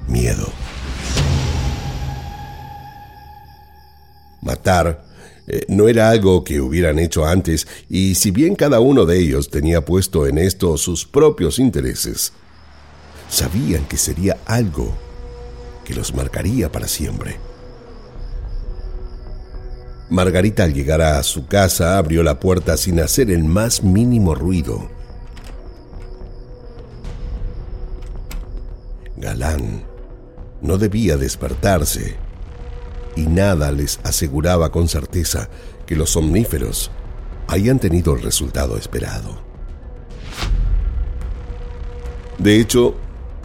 Miedo. 0.06 0.46
Matar 4.42 5.02
eh, 5.46 5.64
no 5.68 5.88
era 5.88 6.11
algo 6.11 6.44
que 6.44 6.61
hubieran 6.61 6.99
hecho 6.99 7.25
antes 7.25 7.66
y 7.88 8.16
si 8.16 8.30
bien 8.30 8.54
cada 8.54 8.80
uno 8.80 9.06
de 9.06 9.18
ellos 9.18 9.49
tenía 9.49 9.82
puesto 9.82 10.26
en 10.26 10.37
esto 10.37 10.76
sus 10.76 11.06
propios 11.06 11.58
intereses, 11.58 12.34
sabían 13.30 13.87
que 13.87 13.96
sería 13.96 14.37
algo 14.44 14.94
que 15.87 15.94
los 15.94 16.14
marcaría 16.14 16.70
para 16.70 16.87
siempre. 16.87 17.53
Margarita 20.11 20.64
al 20.64 20.75
llegar 20.75 21.00
a 21.00 21.23
su 21.23 21.46
casa 21.46 21.99
abrió 21.99 22.23
la 22.23 22.38
puerta 22.38 22.76
sin 22.76 23.00
hacer 23.00 23.30
el 23.30 23.44
más 23.44 23.82
mínimo 23.82 24.34
ruido. 24.34 24.88
Galán 29.16 29.84
no 30.61 30.76
debía 30.76 31.16
despertarse 31.16 32.16
y 33.16 33.26
nada 33.26 33.73
les 33.73 34.00
aseguraba 34.02 34.70
con 34.70 34.88
certeza 34.88 35.49
que 35.87 35.96
los 35.96 36.11
somníferos 36.11 36.90
hayan 37.49 37.78
tenido 37.78 38.14
el 38.14 38.23
resultado 38.23 38.76
esperado. 38.76 39.38
De 42.38 42.61
hecho, 42.61 42.96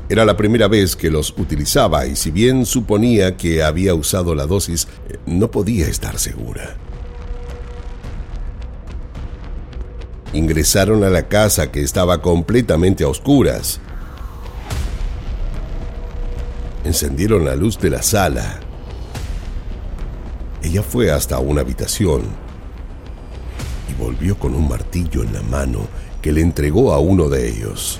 era 0.09 0.25
la 0.25 0.35
primera 0.35 0.67
vez 0.67 0.95
que 0.95 1.09
los 1.09 1.33
utilizaba 1.37 2.05
y 2.05 2.15
si 2.15 2.31
bien 2.31 2.65
suponía 2.65 3.37
que 3.37 3.63
había 3.63 3.93
usado 3.93 4.35
la 4.35 4.45
dosis, 4.45 4.87
no 5.25 5.51
podía 5.51 5.87
estar 5.87 6.19
segura. 6.19 6.75
Ingresaron 10.33 11.03
a 11.03 11.09
la 11.09 11.27
casa 11.27 11.71
que 11.71 11.81
estaba 11.81 12.21
completamente 12.21 13.03
a 13.03 13.07
oscuras. 13.07 13.79
Encendieron 16.83 17.45
la 17.45 17.55
luz 17.55 17.79
de 17.79 17.89
la 17.89 18.01
sala 18.01 18.59
ella 20.61 20.83
fue 20.83 21.09
hasta 21.09 21.39
una 21.39 21.61
habitación 21.61 22.23
y 23.89 23.93
volvió 24.01 24.37
con 24.37 24.53
un 24.53 24.67
martillo 24.67 25.23
en 25.23 25.33
la 25.33 25.41
mano 25.41 25.87
que 26.21 26.33
le 26.33 26.41
entregó 26.41 26.93
a 26.93 26.99
uno 26.99 27.29
de 27.29 27.49
ellos. 27.49 27.99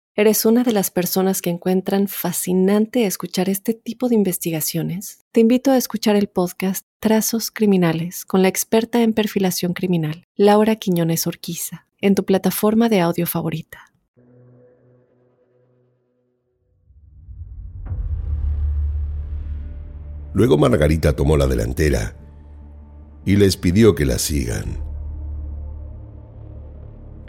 eres 0.15 0.45
una 0.45 0.63
de 0.63 0.73
las 0.73 0.91
personas 0.91 1.41
que 1.41 1.49
encuentran 1.49 2.07
fascinante 2.07 3.05
escuchar 3.05 3.49
este 3.49 3.73
tipo 3.73 4.09
de 4.09 4.15
investigaciones, 4.15 5.25
te 5.31 5.39
invito 5.39 5.71
a 5.71 5.77
escuchar 5.77 6.15
el 6.15 6.27
podcast 6.27 6.85
Trazos 6.99 7.49
Criminales 7.49 8.25
con 8.25 8.41
la 8.41 8.49
experta 8.49 9.01
en 9.01 9.13
perfilación 9.13 9.73
criminal, 9.73 10.25
Laura 10.35 10.75
Quiñones 10.75 11.27
Orquiza, 11.27 11.87
en 12.01 12.15
tu 12.15 12.25
plataforma 12.25 12.89
de 12.89 12.99
audio 12.99 13.25
favorita. 13.25 13.93
Luego 20.33 20.57
Margarita 20.57 21.13
tomó 21.13 21.35
la 21.35 21.47
delantera 21.47 22.15
y 23.25 23.35
les 23.35 23.57
pidió 23.57 23.95
que 23.95 24.05
la 24.05 24.17
sigan. 24.17 24.90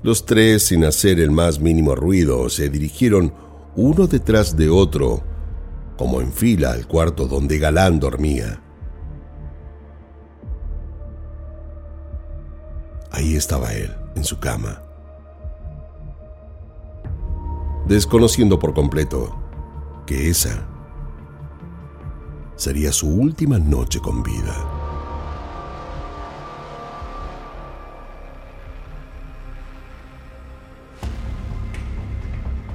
Los 0.03 0.27
tres, 0.27 0.65
sin 0.65 0.85
hacer 0.85 1.21
el 1.21 1.31
más 1.31 1.61
mínimo 1.61 1.95
ruido, 1.95 2.49
se 2.49 2.69
dirigieron 2.69 3.33
uno 3.77 4.09
detrás 4.09 4.57
de 4.57 4.69
otro, 4.69 5.23
como 5.97 6.21
en 6.21 6.33
fila 6.33 6.73
al 6.73 6.89
cuarto 6.89 7.29
donde 7.29 7.59
Galán 7.59 8.01
dormía. 8.01 8.61
Ahí 13.13 13.37
estaba 13.37 13.73
él, 13.75 13.95
en 14.17 14.25
su 14.25 14.41
cama, 14.41 14.83
desconociendo 17.87 18.59
por 18.59 18.75
completo 18.75 19.39
que 20.07 20.31
esa 20.31 20.67
sería 22.57 22.91
su 22.91 23.09
última 23.09 23.59
noche 23.59 24.01
con 24.01 24.23
vida. 24.23 24.72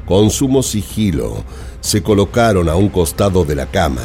Con 0.07 0.29
sumo 0.29 0.63
sigilo, 0.63 1.43
se 1.81 2.01
colocaron 2.01 2.69
a 2.69 2.75
un 2.75 2.87
costado 2.87 3.43
de 3.43 3.55
la 3.55 3.65
cama. 3.65 4.03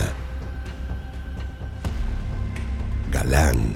Galán 3.13 3.75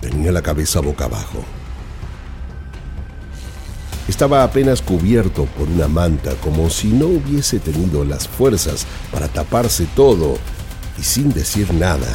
tenía 0.00 0.32
la 0.32 0.40
cabeza 0.40 0.80
boca 0.80 1.04
abajo. 1.04 1.44
Estaba 4.08 4.42
apenas 4.42 4.80
cubierto 4.80 5.44
por 5.44 5.68
una 5.68 5.86
manta 5.86 6.34
como 6.36 6.70
si 6.70 6.88
no 6.88 7.08
hubiese 7.08 7.60
tenido 7.60 8.04
las 8.04 8.26
fuerzas 8.26 8.86
para 9.12 9.28
taparse 9.28 9.86
todo 9.94 10.38
y 10.98 11.02
sin 11.02 11.30
decir 11.30 11.74
nada. 11.74 12.08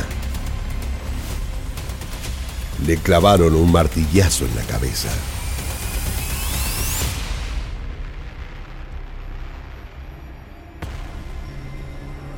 Le 2.88 2.98
clavaron 2.98 3.54
un 3.54 3.72
martillazo 3.72 4.46
en 4.46 4.56
la 4.56 4.64
cabeza. 4.64 5.10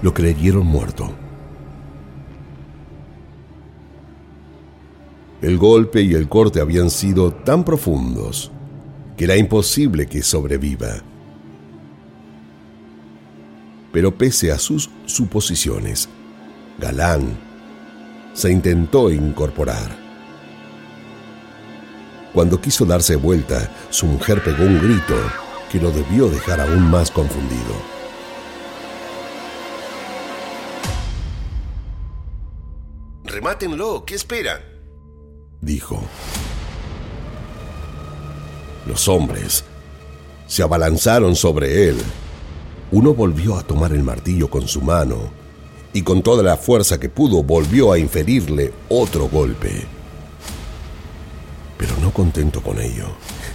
Lo 0.06 0.14
creyeron 0.14 0.68
muerto. 0.68 1.10
El 5.42 5.58
golpe 5.58 6.04
y 6.04 6.14
el 6.14 6.30
corte 6.30 6.62
habían 6.62 6.92
sido 6.92 7.34
tan 7.34 7.64
profundos 7.64 8.52
que 9.18 9.24
era 9.24 9.36
imposible 9.36 10.06
que 10.06 10.22
sobreviva. 10.22 10.98
Pero 13.92 14.16
pese 14.16 14.52
a 14.52 14.60
sus 14.60 14.92
suposiciones, 15.08 16.08
Galán 16.78 17.36
se 18.36 18.52
intentó 18.52 19.10
incorporar. 19.10 19.90
Cuando 22.32 22.62
quiso 22.62 22.86
darse 22.86 23.16
vuelta, 23.16 23.72
su 23.90 24.06
mujer 24.06 24.44
pegó 24.44 24.66
un 24.66 24.78
grito 24.78 25.16
que 25.72 25.80
lo 25.80 25.90
debió 25.90 26.28
dejar 26.28 26.62
aún 26.62 26.92
más 26.92 27.10
confundido. 27.10 27.95
Remátenlo, 33.46 34.04
¿qué 34.06 34.16
esperan? 34.16 34.60
dijo. 35.62 36.02
Los 38.88 39.08
hombres 39.08 39.64
se 40.48 40.64
abalanzaron 40.64 41.36
sobre 41.36 41.90
él. 41.90 41.98
Uno 42.92 43.14
volvió 43.14 43.56
a 43.56 43.62
tomar 43.62 43.94
el 43.94 44.02
martillo 44.02 44.50
con 44.50 44.68
su 44.68 44.82
mano 44.82 45.30
y 45.94 46.02
con 46.02 46.24
toda 46.24 46.42
la 46.42 46.58
fuerza 46.58 47.00
que 47.00 47.08
pudo 47.08 47.44
volvió 47.44 47.92
a 47.92 48.00
inferirle 48.00 48.74
otro 48.90 49.30
golpe. 49.30 49.86
Pero 51.78 51.96
no 52.02 52.12
contento 52.12 52.64
con 52.64 52.82
ello, 52.82 53.10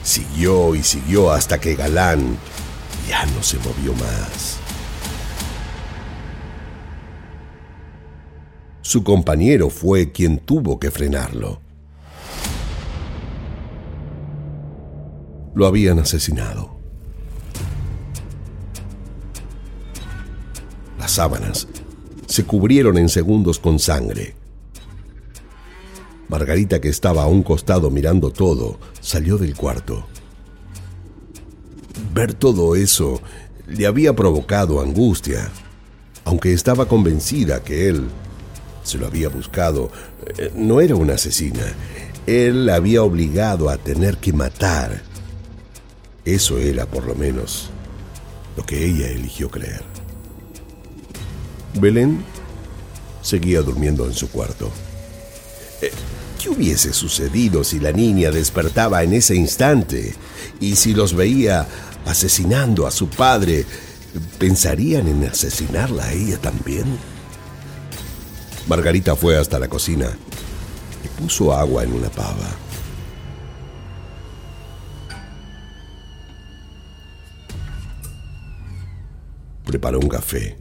siguió 0.04 0.76
y 0.76 0.84
siguió 0.84 1.32
hasta 1.32 1.60
que 1.60 1.74
Galán 1.74 2.38
ya 3.08 3.26
no 3.26 3.42
se 3.42 3.58
movió 3.58 3.92
más. 3.94 4.59
Su 8.90 9.04
compañero 9.04 9.70
fue 9.70 10.10
quien 10.10 10.40
tuvo 10.40 10.80
que 10.80 10.90
frenarlo. 10.90 11.60
lo 15.54 15.66
habían 15.66 16.00
asesinado. 16.00 16.76
Las 20.98 21.12
sábanas 21.12 21.68
se 22.26 22.44
cubrieron 22.44 22.98
en 22.98 23.08
segundos 23.08 23.60
con 23.60 23.78
sangre. 23.78 24.34
Margarita, 26.28 26.80
que 26.80 26.88
estaba 26.88 27.22
a 27.22 27.28
un 27.28 27.44
costado 27.44 27.92
mirando 27.92 28.32
todo, 28.32 28.80
salió 29.00 29.38
del 29.38 29.54
cuarto. 29.54 30.04
Ver 32.12 32.34
todo 32.34 32.74
eso 32.74 33.20
le 33.68 33.86
había 33.86 34.16
provocado 34.16 34.80
angustia, 34.80 35.48
aunque 36.24 36.52
estaba 36.52 36.86
convencida 36.86 37.62
que 37.62 37.88
él 37.88 38.08
se 38.82 38.98
lo 38.98 39.06
había 39.06 39.28
buscado. 39.28 39.90
Eh, 40.38 40.50
no 40.54 40.80
era 40.80 40.96
una 40.96 41.14
asesina. 41.14 41.64
Él 42.26 42.66
la 42.66 42.76
había 42.76 43.02
obligado 43.02 43.70
a 43.70 43.76
tener 43.76 44.18
que 44.18 44.32
matar 44.32 45.10
eso 46.24 46.58
era, 46.58 46.86
por 46.86 47.06
lo 47.06 47.14
menos, 47.14 47.70
lo 48.56 48.64
que 48.64 48.84
ella 48.84 49.08
eligió 49.08 49.50
creer. 49.50 49.82
Belén 51.80 52.22
seguía 53.22 53.62
durmiendo 53.62 54.06
en 54.06 54.12
su 54.12 54.28
cuarto. 54.28 54.70
Eh, 55.80 55.90
¿Qué 56.40 56.48
hubiese 56.50 56.92
sucedido 56.92 57.64
si 57.64 57.80
la 57.80 57.92
niña 57.92 58.30
despertaba 58.30 59.02
en 59.02 59.14
ese 59.14 59.34
instante 59.34 60.14
y 60.60 60.76
si 60.76 60.94
los 60.94 61.14
veía 61.14 61.66
asesinando 62.06 62.86
a 62.86 62.90
su 62.90 63.08
padre? 63.08 63.64
¿Pensarían 64.38 65.08
en 65.08 65.24
asesinarla 65.24 66.04
a 66.04 66.12
ella 66.12 66.38
también? 66.38 66.84
Margarita 68.68 69.16
fue 69.16 69.36
hasta 69.36 69.58
la 69.58 69.68
cocina 69.68 70.10
y 71.04 71.08
puso 71.20 71.52
agua 71.52 71.84
en 71.84 71.92
una 71.92 72.08
pava. 72.08 72.48
preparó 79.70 80.00
un 80.00 80.08
café. 80.08 80.56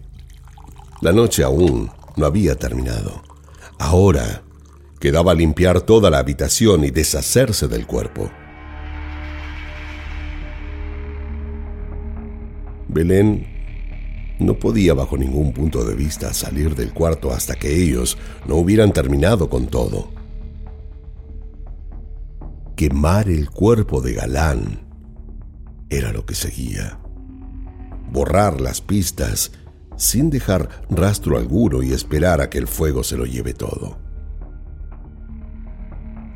La 1.01 1.11
noche 1.11 1.43
aún 1.43 1.89
no 2.15 2.25
había 2.27 2.55
terminado. 2.55 3.23
Ahora 3.79 4.43
quedaba 4.99 5.33
limpiar 5.33 5.81
toda 5.81 6.11
la 6.11 6.19
habitación 6.19 6.83
y 6.83 6.91
deshacerse 6.91 7.67
del 7.67 7.87
cuerpo. 7.87 8.29
Belén 12.87 13.58
no 14.39 14.57
podía 14.57 14.93
bajo 14.93 15.17
ningún 15.17 15.53
punto 15.53 15.83
de 15.83 15.95
vista 15.95 16.33
salir 16.33 16.75
del 16.75 16.93
cuarto 16.93 17.31
hasta 17.31 17.55
que 17.55 17.83
ellos 17.83 18.17
no 18.47 18.55
hubieran 18.55 18.93
terminado 18.93 19.49
con 19.49 19.67
todo. 19.67 20.09
Quemar 22.75 23.29
el 23.29 23.49
cuerpo 23.49 24.01
de 24.01 24.13
Galán 24.13 24.87
era 25.89 26.11
lo 26.13 26.25
que 26.25 26.35
seguía 26.35 26.99
borrar 28.11 28.59
las 28.59 28.81
pistas 28.81 29.51
sin 29.95 30.29
dejar 30.29 30.69
rastro 30.89 31.37
alguno 31.37 31.83
y 31.83 31.93
esperar 31.93 32.41
a 32.41 32.49
que 32.49 32.57
el 32.57 32.67
fuego 32.67 33.03
se 33.03 33.17
lo 33.17 33.25
lleve 33.25 33.53
todo. 33.53 33.97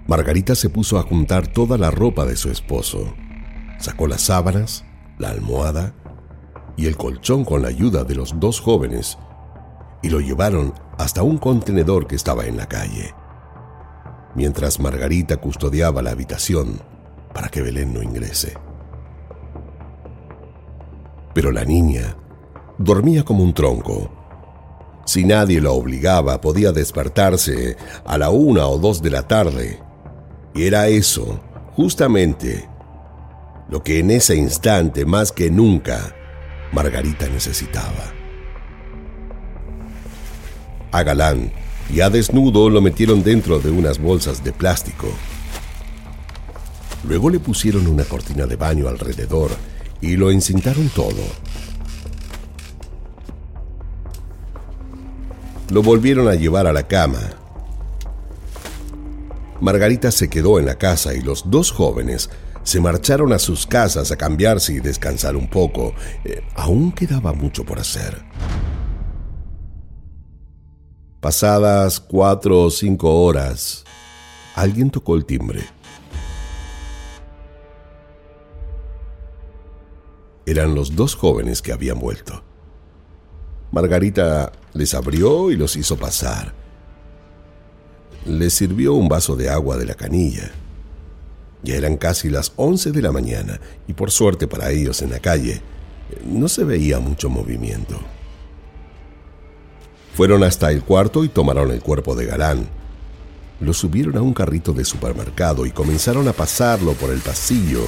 Margarita 0.08 0.54
se 0.56 0.70
puso 0.70 1.00
a 1.00 1.04
juntar 1.04 1.48
toda 1.48 1.78
la 1.78 1.89
ropa 1.89 2.26
de 2.26 2.36
su 2.36 2.50
esposo. 2.50 3.13
Sacó 3.80 4.08
las 4.08 4.22
sábanas, 4.22 4.84
la 5.18 5.30
almohada 5.30 5.96
y 6.76 6.88
el 6.88 6.98
colchón 6.98 7.46
con 7.46 7.62
la 7.62 7.68
ayuda 7.68 8.04
de 8.04 8.16
los 8.16 8.40
dos 8.40 8.60
jóvenes 8.60 9.18
y 10.02 10.10
lo 10.10 10.20
llevaron 10.20 10.74
hasta 10.98 11.24
un 11.24 11.38
contenedor 11.38 12.08
que 12.08 12.16
estaba 12.16 12.46
en 12.46 12.58
la 12.58 12.68
calle. 12.68 13.14
Mientras 14.36 14.80
Margarita 14.80 15.38
custodiaba 15.38 16.02
la 16.02 16.12
habitación 16.12 16.82
para 17.34 17.50
que 17.50 17.62
Belén 17.62 17.94
no 17.94 18.04
ingrese. 18.04 18.54
Pero 21.34 21.52
la 21.52 21.66
niña 21.66 22.16
dormía 22.78 23.24
como 23.24 23.44
un 23.44 23.54
tronco. 23.54 24.12
Si 25.06 25.24
nadie 25.24 25.62
la 25.62 25.72
obligaba, 25.72 26.40
podía 26.42 26.72
despertarse 26.72 27.78
a 28.06 28.18
la 28.18 28.30
una 28.30 28.68
o 28.68 28.78
dos 28.78 29.02
de 29.02 29.10
la 29.10 29.28
tarde. 29.28 29.80
Y 30.54 30.64
era 30.64 30.88
eso, 30.88 31.40
justamente, 31.76 32.70
lo 33.70 33.84
que 33.84 34.00
en 34.00 34.12
ese 34.12 34.36
instante, 34.36 35.06
más 35.06 35.32
que 35.32 35.50
nunca, 35.50 36.16
Margarita 36.74 37.30
necesitaba. 37.30 38.12
A 40.92 41.04
Galán, 41.04 41.52
ya 41.94 42.10
desnudo, 42.10 42.70
lo 42.70 42.82
metieron 42.82 43.24
dentro 43.24 43.60
de 43.60 43.70
unas 43.70 44.00
bolsas 44.00 44.44
de 44.44 44.54
plástico. 44.54 45.08
Luego 47.08 47.30
le 47.30 47.40
pusieron 47.40 47.86
una 47.86 48.04
cortina 48.06 48.48
de 48.48 48.56
baño 48.56 48.88
alrededor 48.88 49.52
y 50.02 50.16
lo 50.16 50.32
encintaron 50.32 50.90
todo. 50.90 51.22
Lo 55.70 55.84
volvieron 55.84 56.28
a 56.28 56.34
llevar 56.34 56.66
a 56.66 56.74
la 56.74 56.88
cama. 56.88 57.22
Margarita 59.62 60.12
se 60.12 60.28
quedó 60.28 60.60
en 60.60 60.66
la 60.66 60.76
casa 60.76 61.14
y 61.14 61.22
los 61.22 61.50
dos 61.52 61.72
jóvenes 61.72 62.30
se 62.63 62.80
marcharon 62.80 63.34
a 63.34 63.39
sus 63.39 63.67
casas 63.67 64.12
a 64.12 64.17
cambiarse 64.17 64.73
y 64.73 64.80
descansar 64.80 65.36
un 65.36 65.49
poco. 65.49 65.93
Eh, 66.23 66.41
aún 66.56 66.91
quedaba 66.91 67.34
mucho 67.34 67.65
por 67.65 67.80
hacer. 67.80 68.23
Pasadas 71.19 71.99
cuatro 71.99 72.63
o 72.63 72.69
cinco 72.69 73.23
horas, 73.23 73.84
alguien 74.56 74.89
tocó 74.89 75.15
el 75.15 75.26
timbre. 75.26 75.62
Eran 80.45 80.76
los 80.76 80.95
dos 80.95 81.15
jóvenes 81.15 81.62
que 81.62 81.71
habían 81.71 81.99
vuelto. 81.99 82.43
Margarita 83.71 84.52
les 84.73 84.93
abrió 84.93 85.49
y 85.49 85.56
los 85.56 85.76
hizo 85.78 85.97
pasar. 85.97 86.54
Les 88.26 88.54
sirvió 88.54 88.93
un 88.93 89.08
vaso 89.08 89.36
de 89.36 89.49
agua 89.49 89.78
de 89.78 89.86
la 89.86 89.95
canilla. 89.95 90.52
Ya 91.63 91.76
eran 91.76 91.97
casi 91.97 92.30
las 92.30 92.52
once 92.58 92.91
de 92.91 93.02
la 93.02 93.12
mañana 93.12 93.60
y 93.88 93.93
por 93.93 94.12
suerte 94.12 94.47
para 94.47 94.69
ellos 94.69 95.02
en 95.02 95.12
la 95.12 95.19
calle 95.19 95.62
no 96.26 96.47
se 96.47 96.63
veía 96.63 96.99
mucho 96.99 97.30
movimiento. 97.30 97.99
Fueron 100.15 100.43
hasta 100.43 100.71
el 100.71 100.84
cuarto 100.84 101.23
y 101.23 101.30
tomaron 101.30 101.71
el 101.71 101.82
cuerpo 101.82 102.15
de 102.15 102.26
Galán. 102.26 102.67
Lo 103.60 103.73
subieron 103.73 104.17
a 104.17 104.21
un 104.21 104.34
carrito 104.34 104.73
de 104.73 104.86
supermercado 104.86 105.65
y 105.65 105.71
comenzaron 105.71 106.28
a 106.28 106.34
pasarlo 106.34 106.93
por 106.93 107.10
el 107.10 107.19
pasillo. 107.19 107.82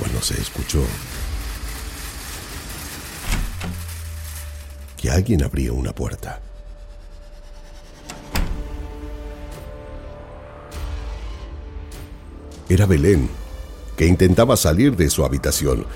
Cuando 0.00 0.20
se 0.20 0.34
escuchó 0.40 0.82
que 4.96 5.10
alguien 5.10 5.44
abría 5.44 5.72
una 5.72 5.94
puerta. 5.94 6.40
Era 12.68 12.86
Belén, 12.86 13.28
que 13.96 14.06
intentaba 14.06 14.56
salir 14.56 14.96
de 14.96 15.10
su 15.10 15.24
habitación. 15.24 15.86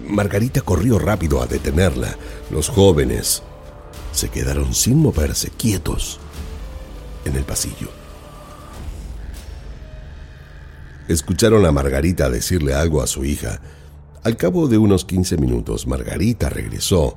Margarita 0.00 0.60
corrió 0.60 0.98
rápido 0.98 1.40
a 1.40 1.46
detenerla. 1.46 2.16
Los 2.50 2.68
jóvenes 2.68 3.42
se 4.12 4.28
quedaron 4.28 4.74
sin 4.74 4.98
moverse, 4.98 5.50
quietos, 5.50 6.18
en 7.24 7.36
el 7.36 7.44
pasillo. 7.44 7.88
Escucharon 11.08 11.64
a 11.64 11.72
Margarita 11.72 12.28
decirle 12.28 12.74
algo 12.74 13.00
a 13.00 13.06
su 13.06 13.24
hija. 13.24 13.60
Al 14.24 14.36
cabo 14.36 14.66
de 14.66 14.76
unos 14.76 15.04
15 15.04 15.36
minutos, 15.36 15.86
Margarita 15.86 16.48
regresó. 16.48 17.16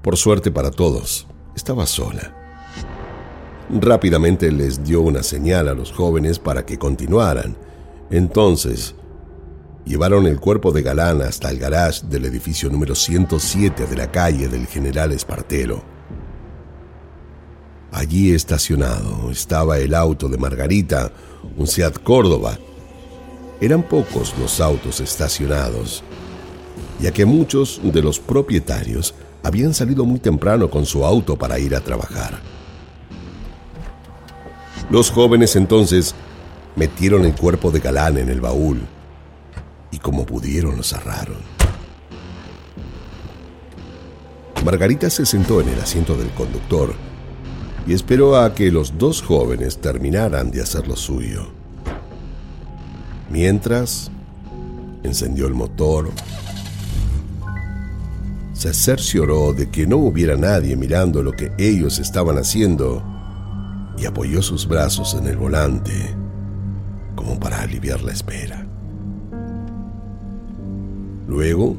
Por 0.00 0.16
suerte 0.16 0.50
para 0.50 0.70
todos, 0.70 1.26
estaba 1.54 1.84
sola. 1.86 2.34
Rápidamente 3.70 4.50
les 4.50 4.82
dio 4.84 5.02
una 5.02 5.22
señal 5.22 5.68
a 5.68 5.74
los 5.74 5.92
jóvenes 5.92 6.38
para 6.38 6.64
que 6.64 6.78
continuaran. 6.78 7.56
Entonces, 8.10 8.94
llevaron 9.84 10.26
el 10.26 10.40
cuerpo 10.40 10.72
de 10.72 10.82
Galán 10.82 11.22
hasta 11.22 11.50
el 11.50 11.58
garage 11.58 12.06
del 12.06 12.24
edificio 12.26 12.70
número 12.70 12.94
107 12.94 13.86
de 13.86 13.96
la 13.96 14.10
calle 14.10 14.48
del 14.48 14.66
General 14.66 15.12
Espartero. 15.12 15.82
Allí 17.92 18.32
estacionado 18.34 19.30
estaba 19.30 19.78
el 19.78 19.94
auto 19.94 20.28
de 20.28 20.36
Margarita, 20.36 21.12
un 21.56 21.66
Seat 21.66 22.02
Córdoba. 22.02 22.58
Eran 23.60 23.84
pocos 23.84 24.34
los 24.38 24.60
autos 24.60 25.00
estacionados, 25.00 26.02
ya 27.00 27.12
que 27.12 27.24
muchos 27.24 27.80
de 27.82 28.02
los 28.02 28.18
propietarios 28.18 29.14
habían 29.44 29.74
salido 29.74 30.04
muy 30.04 30.18
temprano 30.18 30.68
con 30.68 30.86
su 30.86 31.04
auto 31.04 31.36
para 31.36 31.58
ir 31.58 31.76
a 31.76 31.80
trabajar. 31.80 32.40
Los 34.90 35.10
jóvenes 35.10 35.54
entonces 35.54 36.14
metieron 36.76 37.24
el 37.24 37.34
cuerpo 37.34 37.70
de 37.70 37.80
Galán 37.80 38.18
en 38.18 38.28
el 38.28 38.40
baúl 38.40 38.80
y 39.90 39.98
como 39.98 40.26
pudieron 40.26 40.76
lo 40.76 40.82
cerraron. 40.82 41.38
Margarita 44.64 45.10
se 45.10 45.26
sentó 45.26 45.60
en 45.60 45.68
el 45.68 45.78
asiento 45.78 46.16
del 46.16 46.30
conductor 46.30 46.94
y 47.86 47.92
esperó 47.92 48.36
a 48.36 48.54
que 48.54 48.72
los 48.72 48.96
dos 48.98 49.22
jóvenes 49.22 49.78
terminaran 49.78 50.50
de 50.50 50.62
hacer 50.62 50.88
lo 50.88 50.96
suyo. 50.96 51.48
Mientras, 53.30 54.10
encendió 55.02 55.46
el 55.46 55.54
motor, 55.54 56.10
se 58.54 58.72
cercioró 58.72 59.52
de 59.52 59.68
que 59.68 59.86
no 59.86 59.98
hubiera 59.98 60.36
nadie 60.36 60.76
mirando 60.76 61.22
lo 61.22 61.32
que 61.32 61.52
ellos 61.58 61.98
estaban 61.98 62.38
haciendo 62.38 63.02
y 63.98 64.06
apoyó 64.06 64.40
sus 64.40 64.66
brazos 64.66 65.14
en 65.14 65.26
el 65.26 65.36
volante 65.36 66.23
como 67.14 67.38
para 67.38 67.62
aliviar 67.62 68.02
la 68.02 68.12
espera. 68.12 68.66
Luego, 71.26 71.76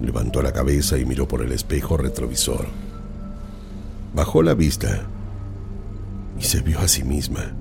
levantó 0.00 0.42
la 0.42 0.52
cabeza 0.52 0.98
y 0.98 1.04
miró 1.04 1.28
por 1.28 1.42
el 1.42 1.52
espejo 1.52 1.96
retrovisor. 1.96 2.66
Bajó 4.14 4.42
la 4.42 4.54
vista 4.54 5.06
y 6.38 6.42
se 6.42 6.60
vio 6.60 6.80
a 6.80 6.88
sí 6.88 7.04
misma. 7.04 7.54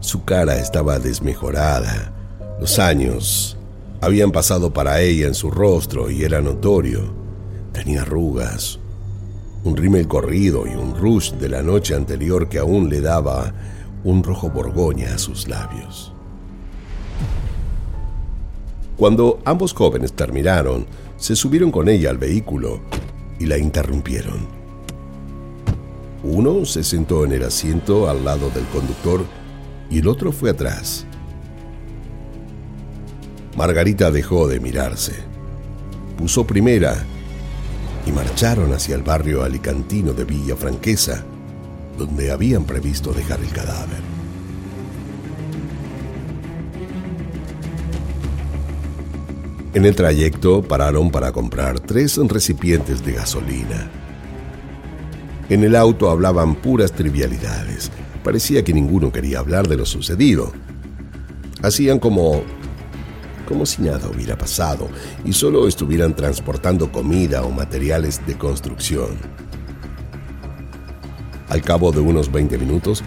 Su 0.00 0.24
cara 0.24 0.56
estaba 0.56 0.98
desmejorada. 0.98 2.12
Los 2.60 2.78
años 2.78 3.56
habían 4.00 4.32
pasado 4.32 4.72
para 4.72 5.00
ella 5.00 5.26
en 5.26 5.34
su 5.34 5.50
rostro 5.50 6.10
y 6.10 6.24
era 6.24 6.40
notorio. 6.40 7.14
Tenía 7.72 8.02
arrugas, 8.02 8.78
un 9.64 9.76
rímel 9.76 10.08
corrido 10.08 10.66
y 10.66 10.74
un 10.74 10.96
rush 10.96 11.32
de 11.32 11.48
la 11.48 11.62
noche 11.62 11.94
anterior 11.94 12.48
que 12.48 12.58
aún 12.58 12.88
le 12.88 13.00
daba 13.00 13.54
un 14.04 14.22
rojo 14.22 14.50
borgoña 14.50 15.14
a 15.14 15.18
sus 15.18 15.48
labios. 15.48 16.12
Cuando 18.96 19.40
ambos 19.44 19.72
jóvenes 19.72 20.12
terminaron, 20.12 20.86
se 21.16 21.36
subieron 21.36 21.70
con 21.70 21.88
ella 21.88 22.10
al 22.10 22.18
vehículo 22.18 22.80
y 23.38 23.46
la 23.46 23.58
interrumpieron. 23.58 24.46
Uno 26.24 26.64
se 26.64 26.84
sentó 26.84 27.24
en 27.24 27.32
el 27.32 27.42
asiento 27.42 28.08
al 28.08 28.24
lado 28.24 28.50
del 28.50 28.64
conductor 28.66 29.24
y 29.90 29.98
el 29.98 30.08
otro 30.08 30.30
fue 30.30 30.50
atrás. 30.50 31.04
Margarita 33.56 34.10
dejó 34.10 34.46
de 34.46 34.60
mirarse. 34.60 35.14
Puso 36.16 36.46
primera 36.46 37.04
y 38.06 38.12
marcharon 38.12 38.72
hacia 38.72 38.94
el 38.94 39.02
barrio 39.02 39.42
alicantino 39.42 40.12
de 40.12 40.24
Villa 40.24 40.56
Franquesa, 40.56 41.24
donde 41.96 42.30
habían 42.30 42.64
previsto 42.64 43.12
dejar 43.12 43.40
el 43.40 43.50
cadáver. 43.50 44.00
En 49.74 49.86
el 49.86 49.96
trayecto 49.96 50.62
pararon 50.62 51.10
para 51.10 51.32
comprar 51.32 51.80
tres 51.80 52.18
recipientes 52.28 53.02
de 53.04 53.12
gasolina. 53.12 53.90
En 55.48 55.64
el 55.64 55.76
auto 55.76 56.10
hablaban 56.10 56.54
puras 56.54 56.92
trivialidades. 56.92 57.90
Parecía 58.22 58.62
que 58.62 58.74
ninguno 58.74 59.10
quería 59.10 59.38
hablar 59.38 59.68
de 59.68 59.76
lo 59.76 59.86
sucedido. 59.86 60.52
Hacían 61.62 61.98
como 61.98 62.42
como 63.52 63.66
si 63.66 63.82
nada 63.82 64.08
hubiera 64.08 64.38
pasado 64.38 64.88
y 65.24 65.32
solo 65.32 65.68
estuvieran 65.68 66.16
transportando 66.16 66.90
comida 66.90 67.42
o 67.42 67.50
materiales 67.50 68.24
de 68.26 68.38
construcción. 68.38 69.41
Al 71.52 71.60
cabo 71.60 71.92
de 71.92 72.00
unos 72.00 72.32
20 72.32 72.56
minutos, 72.56 73.04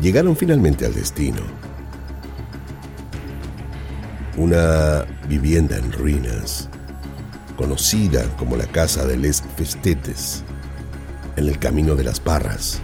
llegaron 0.00 0.34
finalmente 0.34 0.86
al 0.86 0.94
destino. 0.94 1.42
Una 4.38 5.04
vivienda 5.28 5.76
en 5.76 5.92
ruinas, 5.92 6.70
conocida 7.54 8.24
como 8.38 8.56
la 8.56 8.64
Casa 8.64 9.04
de 9.04 9.18
Les 9.18 9.42
Festetes, 9.42 10.42
en 11.36 11.48
el 11.48 11.58
Camino 11.58 11.94
de 11.94 12.04
las 12.04 12.18
Parras. 12.18 12.80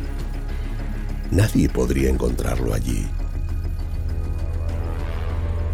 Nadie 1.30 1.70
podría 1.70 2.10
encontrarlo 2.10 2.74
allí. 2.74 3.06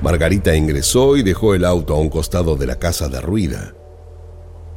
Margarita 0.00 0.54
ingresó 0.54 1.16
y 1.16 1.24
dejó 1.24 1.56
el 1.56 1.64
auto 1.64 1.94
a 1.94 1.98
un 1.98 2.08
costado 2.08 2.54
de 2.54 2.68
la 2.68 2.78
casa 2.78 3.08
derruida. 3.08 3.74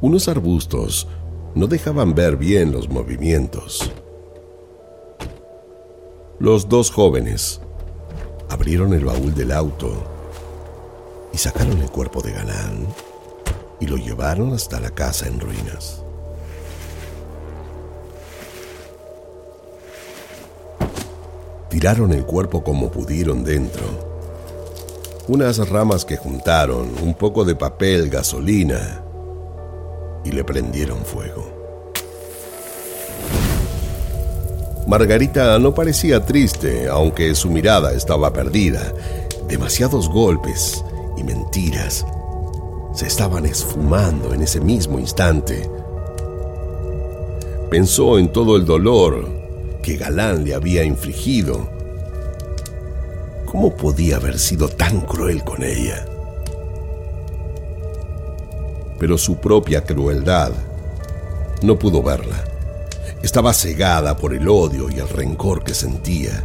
Unos 0.02 0.28
arbustos 0.28 1.08
no 1.54 1.68
dejaban 1.68 2.16
ver 2.16 2.38
bien 2.38 2.72
los 2.72 2.90
movimientos. 2.90 3.92
Los 6.40 6.70
dos 6.70 6.92
jóvenes 6.92 7.62
abrieron 8.48 8.94
el 8.94 9.06
baúl 9.06 9.34
del 9.34 9.52
auto 9.52 9.92
y 11.34 11.38
sacaron 11.40 11.82
el 11.82 11.90
cuerpo 11.90 12.22
de 12.22 12.32
Galán 12.32 12.86
y 13.80 13.88
lo 13.88 13.98
llevaron 13.98 14.54
hasta 14.54 14.80
la 14.80 14.92
casa 14.92 15.26
en 15.26 15.40
ruinas. 15.40 16.04
Tiraron 21.72 22.14
el 22.14 22.24
cuerpo 22.24 22.64
como 22.64 22.92
pudieron 22.92 23.44
dentro. 23.44 23.84
Unas 25.28 25.58
ramas 25.70 26.06
que 26.06 26.18
juntaron, 26.18 26.92
un 27.02 27.16
poco 27.16 27.46
de 27.46 27.56
papel, 27.56 28.12
gasolina 28.12 29.02
y 30.24 30.32
le 30.32 30.44
prendieron 30.44 31.04
fuego. 31.04 31.57
Margarita 34.88 35.60
no 35.60 35.74
parecía 35.74 36.24
triste, 36.24 36.88
aunque 36.88 37.36
su 37.36 37.50
mirada 37.50 37.92
estaba 37.92 38.32
perdida. 38.32 38.94
Demasiados 39.50 40.10
golpes 40.10 40.82
y 41.18 41.24
mentiras 41.26 42.06
se 42.94 43.06
estaban 43.06 43.46
esfumando 43.46 44.34
en 44.34 44.44
ese 44.44 44.62
mismo 44.62 44.98
instante. 44.98 45.70
Pensó 47.70 48.18
en 48.18 48.32
todo 48.32 48.56
el 48.56 48.66
dolor 48.66 49.30
que 49.84 49.98
Galán 49.98 50.46
le 50.46 50.56
había 50.56 50.86
infligido. 50.86 51.68
¿Cómo 53.46 53.76
podía 53.76 54.16
haber 54.16 54.40
sido 54.40 54.70
tan 54.70 55.02
cruel 55.02 55.44
con 55.44 55.64
ella? 55.64 56.06
Pero 58.98 59.18
su 59.18 59.36
propia 59.36 59.84
crueldad 59.84 60.54
no 61.62 61.78
pudo 61.78 62.02
verla. 62.02 62.57
Estaba 63.22 63.54
cegada 63.54 64.16
por 64.16 64.34
el 64.34 64.48
odio 64.48 64.90
y 64.90 65.00
el 65.00 65.10
rencor 65.10 65.64
que 65.64 65.74
sentía. 65.74 66.44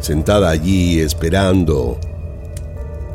Sentada 0.00 0.50
allí 0.50 1.00
esperando, 1.00 1.98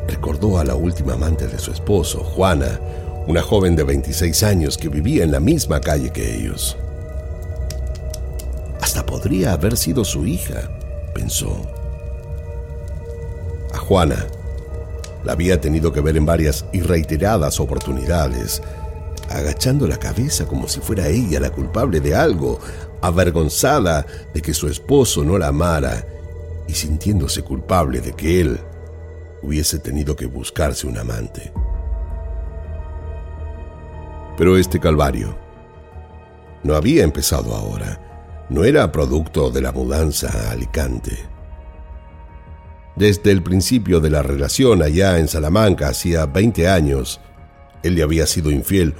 recordó 0.06 0.58
a 0.58 0.64
la 0.64 0.74
última 0.74 1.14
amante 1.14 1.46
de 1.46 1.58
su 1.58 1.72
esposo, 1.72 2.22
Juana, 2.22 2.78
una 3.26 3.42
joven 3.42 3.74
de 3.74 3.84
26 3.84 4.42
años 4.42 4.76
que 4.76 4.88
vivía 4.88 5.24
en 5.24 5.32
la 5.32 5.40
misma 5.40 5.80
calle 5.80 6.10
que 6.10 6.36
ellos. 6.36 6.76
Hasta 8.80 9.04
podría 9.06 9.52
haber 9.54 9.76
sido 9.76 10.04
su 10.04 10.26
hija, 10.26 10.70
pensó. 11.14 11.56
A 13.72 13.78
Juana 13.78 14.26
la 15.24 15.32
había 15.32 15.60
tenido 15.60 15.90
que 15.90 16.02
ver 16.02 16.18
en 16.18 16.26
varias 16.26 16.66
y 16.72 16.80
reiteradas 16.80 17.58
oportunidades, 17.58 18.62
agachando 19.36 19.86
la 19.86 19.98
cabeza 19.98 20.46
como 20.46 20.68
si 20.68 20.80
fuera 20.80 21.08
ella 21.08 21.40
la 21.40 21.50
culpable 21.50 22.00
de 22.00 22.14
algo, 22.14 22.60
avergonzada 23.00 24.06
de 24.32 24.40
que 24.40 24.54
su 24.54 24.68
esposo 24.68 25.24
no 25.24 25.38
la 25.38 25.48
amara 25.48 26.06
y 26.68 26.72
sintiéndose 26.72 27.42
culpable 27.42 28.00
de 28.00 28.12
que 28.12 28.40
él 28.40 28.60
hubiese 29.42 29.78
tenido 29.78 30.16
que 30.16 30.26
buscarse 30.26 30.86
un 30.86 30.96
amante. 30.96 31.52
Pero 34.36 34.56
este 34.56 34.80
calvario 34.80 35.36
no 36.62 36.74
había 36.74 37.04
empezado 37.04 37.54
ahora, 37.54 38.46
no 38.48 38.64
era 38.64 38.90
producto 38.90 39.50
de 39.50 39.60
la 39.60 39.72
mudanza 39.72 40.28
a 40.28 40.52
Alicante. 40.52 41.16
Desde 42.96 43.32
el 43.32 43.42
principio 43.42 44.00
de 44.00 44.10
la 44.10 44.22
relación 44.22 44.82
allá 44.82 45.18
en 45.18 45.28
Salamanca, 45.28 45.88
hacía 45.88 46.26
20 46.26 46.68
años, 46.68 47.20
él 47.82 47.96
le 47.96 48.02
había 48.02 48.26
sido 48.26 48.50
infiel, 48.50 48.94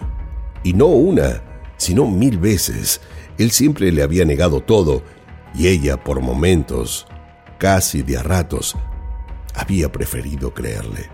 y 0.65 0.73
no 0.73 0.87
una, 0.87 1.43
sino 1.77 2.07
mil 2.07 2.39
veces. 2.39 3.01
Él 3.39 3.53
siempre 3.53 3.93
le 3.93 4.03
había 4.03 4.25
negado 4.25 4.61
todo, 4.61 5.05
y 5.55 5.69
ella 5.69 6.03
por 6.03 6.21
momentos, 6.21 7.07
casi 7.59 8.03
de 8.03 8.17
a 8.17 8.25
ratos, 8.25 8.77
había 9.55 9.93
preferido 9.93 10.53
creerle 10.53 11.09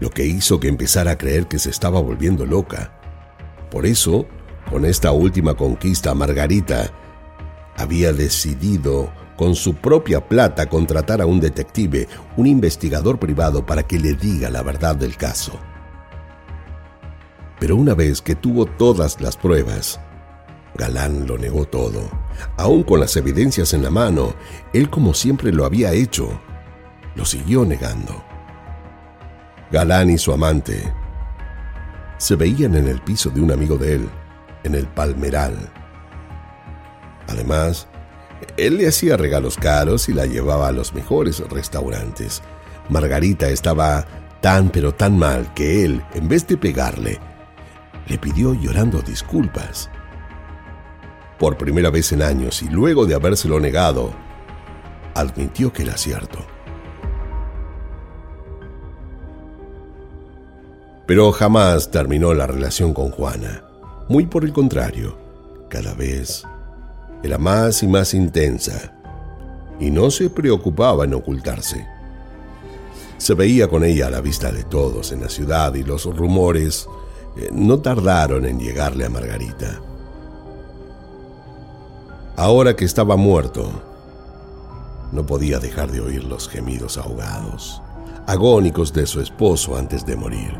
lo 0.00 0.10
que 0.10 0.26
hizo 0.26 0.60
que 0.60 0.68
empezara 0.68 1.12
a 1.12 1.18
creer 1.18 1.46
que 1.46 1.58
se 1.58 1.70
estaba 1.70 2.00
volviendo 2.00 2.44
loca. 2.44 2.92
Por 3.70 3.86
eso, 3.86 4.26
con 4.70 4.84
esta 4.84 5.12
última 5.12 5.54
conquista, 5.54 6.14
Margarita 6.14 6.90
había 7.76 8.12
decidido 8.12 9.12
con 9.36 9.54
su 9.54 9.74
propia 9.74 10.28
plata 10.28 10.68
contratar 10.68 11.20
a 11.20 11.26
un 11.26 11.40
detective, 11.40 12.08
un 12.36 12.46
investigador 12.46 13.18
privado 13.18 13.66
para 13.66 13.82
que 13.82 13.98
le 13.98 14.14
diga 14.14 14.50
la 14.50 14.62
verdad 14.62 14.94
del 14.94 15.16
caso. 15.16 15.58
Pero 17.58 17.76
una 17.76 17.94
vez 17.94 18.20
que 18.20 18.34
tuvo 18.34 18.66
todas 18.66 19.20
las 19.20 19.36
pruebas, 19.36 20.00
Galán 20.76 21.26
lo 21.26 21.38
negó 21.38 21.66
todo, 21.66 22.10
aún 22.56 22.82
con 22.82 23.00
las 23.00 23.16
evidencias 23.16 23.72
en 23.74 23.82
la 23.82 23.90
mano, 23.90 24.34
él 24.72 24.90
como 24.90 25.14
siempre 25.14 25.52
lo 25.52 25.64
había 25.64 25.92
hecho, 25.92 26.28
lo 27.14 27.24
siguió 27.24 27.64
negando. 27.64 28.24
Galán 29.70 30.10
y 30.10 30.18
su 30.18 30.32
amante 30.32 30.92
se 32.18 32.36
veían 32.36 32.74
en 32.74 32.88
el 32.88 33.00
piso 33.00 33.30
de 33.30 33.40
un 33.40 33.52
amigo 33.52 33.76
de 33.76 33.96
él, 33.96 34.08
en 34.64 34.74
el 34.74 34.86
Palmeral. 34.86 35.56
Además, 37.28 37.86
él 38.56 38.78
le 38.78 38.88
hacía 38.88 39.16
regalos 39.16 39.56
caros 39.56 40.08
y 40.08 40.12
la 40.12 40.26
llevaba 40.26 40.68
a 40.68 40.72
los 40.72 40.94
mejores 40.94 41.40
restaurantes. 41.50 42.42
Margarita 42.88 43.48
estaba 43.48 44.06
tan 44.40 44.70
pero 44.70 44.94
tan 44.94 45.18
mal 45.18 45.52
que 45.54 45.84
él, 45.84 46.02
en 46.14 46.28
vez 46.28 46.46
de 46.46 46.56
pegarle, 46.56 47.18
le 48.06 48.18
pidió 48.18 48.54
llorando 48.54 49.02
disculpas. 49.02 49.90
Por 51.38 51.56
primera 51.56 51.90
vez 51.90 52.12
en 52.12 52.22
años 52.22 52.62
y 52.62 52.68
luego 52.68 53.06
de 53.06 53.14
habérselo 53.14 53.60
negado, 53.60 54.12
admitió 55.14 55.72
que 55.72 55.82
era 55.82 55.96
cierto. 55.96 56.38
Pero 61.06 61.32
jamás 61.32 61.90
terminó 61.90 62.32
la 62.32 62.46
relación 62.46 62.94
con 62.94 63.10
Juana. 63.10 63.64
Muy 64.08 64.26
por 64.26 64.44
el 64.44 64.52
contrario, 64.52 65.18
cada 65.68 65.94
vez 65.94 66.44
era 67.22 67.38
más 67.38 67.82
y 67.82 67.88
más 67.88 68.14
intensa 68.14 68.94
y 69.80 69.90
no 69.90 70.10
se 70.10 70.30
preocupaba 70.30 71.04
en 71.04 71.14
ocultarse. 71.14 71.86
Se 73.18 73.34
veía 73.34 73.68
con 73.68 73.84
ella 73.84 74.08
a 74.08 74.10
la 74.10 74.20
vista 74.20 74.52
de 74.52 74.64
todos 74.64 75.12
en 75.12 75.20
la 75.22 75.28
ciudad 75.28 75.74
y 75.74 75.82
los 75.82 76.04
rumores 76.04 76.88
no 77.52 77.78
tardaron 77.80 78.44
en 78.46 78.58
llegarle 78.58 79.04
a 79.04 79.10
Margarita. 79.10 79.80
Ahora 82.36 82.74
que 82.74 82.84
estaba 82.84 83.16
muerto, 83.16 83.70
no 85.12 85.24
podía 85.24 85.58
dejar 85.58 85.92
de 85.92 86.00
oír 86.00 86.24
los 86.24 86.48
gemidos 86.48 86.98
ahogados, 86.98 87.80
agónicos 88.26 88.92
de 88.92 89.06
su 89.06 89.20
esposo 89.20 89.76
antes 89.76 90.04
de 90.04 90.16
morir. 90.16 90.52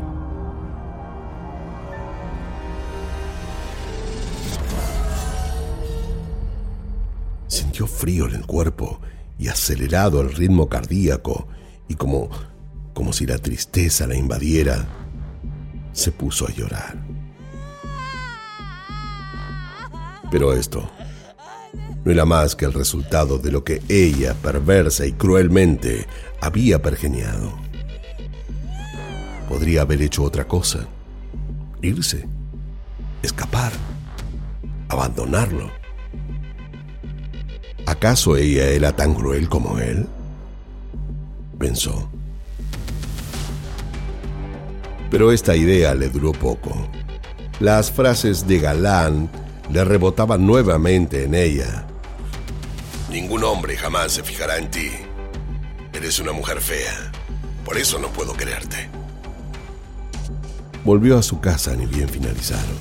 Sintió 7.47 7.87
frío 7.87 8.27
en 8.27 8.35
el 8.35 8.45
cuerpo 8.45 8.99
y 9.37 9.49
acelerado 9.49 10.21
el 10.21 10.33
ritmo 10.33 10.69
cardíaco 10.69 11.47
y 11.89 11.95
como, 11.95 12.29
como 12.93 13.11
si 13.11 13.25
la 13.25 13.37
tristeza 13.37 14.07
la 14.07 14.15
invadiera, 14.15 15.04
se 15.95 16.11
puso 16.11 16.47
a 16.47 16.51
llorar. 16.51 16.95
Pero 20.29 20.53
esto 20.53 20.87
no 22.03 22.11
era 22.11 22.25
más 22.25 22.55
que 22.55 22.65
el 22.65 22.73
resultado 22.73 23.39
de 23.39 23.51
lo 23.51 23.63
que 23.63 23.81
ella, 23.89 24.35
perversa 24.35 25.07
y 25.07 25.13
cruelmente, 25.13 26.05
había 26.39 26.79
pergeniado. 26.79 27.57
Podría 29.49 29.81
haber 29.81 30.03
hecho 30.03 30.21
otra 30.21 30.47
cosa, 30.47 30.85
irse, 31.81 32.27
escapar, 33.23 33.71
abandonarlo 34.89 35.71
¿Acaso 37.85 38.35
ella 38.35 38.67
era 38.69 38.95
tan 38.95 39.13
cruel 39.13 39.47
como 39.47 39.77
él? 39.77 40.07
Pensó. 41.59 42.09
Pero 45.15 45.31
esta 45.31 45.55
idea 45.55 45.95
le 45.95 46.09
duró 46.09 46.33
poco. 46.33 46.75
Las 47.61 47.89
frases 47.89 48.45
de 48.49 48.59
Galán 48.59 49.29
le 49.71 49.85
rebotaban 49.85 50.45
nuevamente 50.45 51.23
en 51.23 51.35
ella. 51.35 51.87
Ningún 53.09 53.45
hombre 53.45 53.77
jamás 53.77 54.11
se 54.11 54.23
fijará 54.23 54.57
en 54.57 54.69
ti. 54.69 54.89
Eres 55.93 56.19
una 56.19 56.33
mujer 56.33 56.59
fea. 56.59 57.13
Por 57.63 57.77
eso 57.77 57.97
no 57.97 58.09
puedo 58.09 58.33
quererte. 58.33 58.89
Volvió 60.83 61.17
a 61.17 61.23
su 61.23 61.39
casa 61.39 61.73
ni 61.77 61.85
bien 61.85 62.09
finalizaron. 62.09 62.75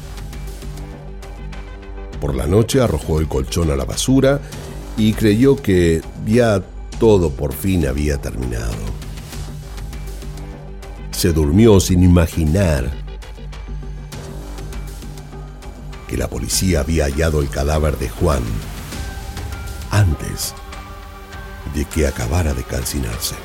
Por 2.20 2.34
la 2.34 2.48
noche 2.48 2.80
arrojó 2.80 3.20
el 3.20 3.28
colchón 3.28 3.70
a 3.70 3.76
la 3.76 3.84
basura 3.84 4.40
y 4.96 5.12
creyó 5.12 5.54
que 5.54 6.02
ya 6.26 6.64
todo 6.98 7.30
por 7.30 7.52
fin 7.52 7.86
había 7.86 8.20
terminado. 8.20 8.93
Se 11.24 11.32
durmió 11.32 11.80
sin 11.80 12.02
imaginar 12.02 12.90
que 16.06 16.18
la 16.18 16.28
policía 16.28 16.80
había 16.80 17.04
hallado 17.04 17.40
el 17.40 17.48
cadáver 17.48 17.96
de 17.96 18.10
Juan 18.10 18.42
antes 19.90 20.54
de 21.74 21.86
que 21.86 22.06
acabara 22.06 22.52
de 22.52 22.62
calcinarse. 22.62 23.36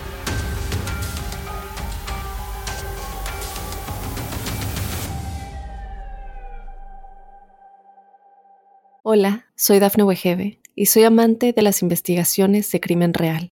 Hola, 9.03 9.45
soy 9.55 9.79
Dafne 9.79 10.03
Wegebe 10.03 10.59
y 10.75 10.87
soy 10.87 11.05
amante 11.05 11.53
de 11.53 11.61
las 11.61 11.81
investigaciones 11.81 12.69
de 12.73 12.81
crimen 12.81 13.13
real. 13.13 13.53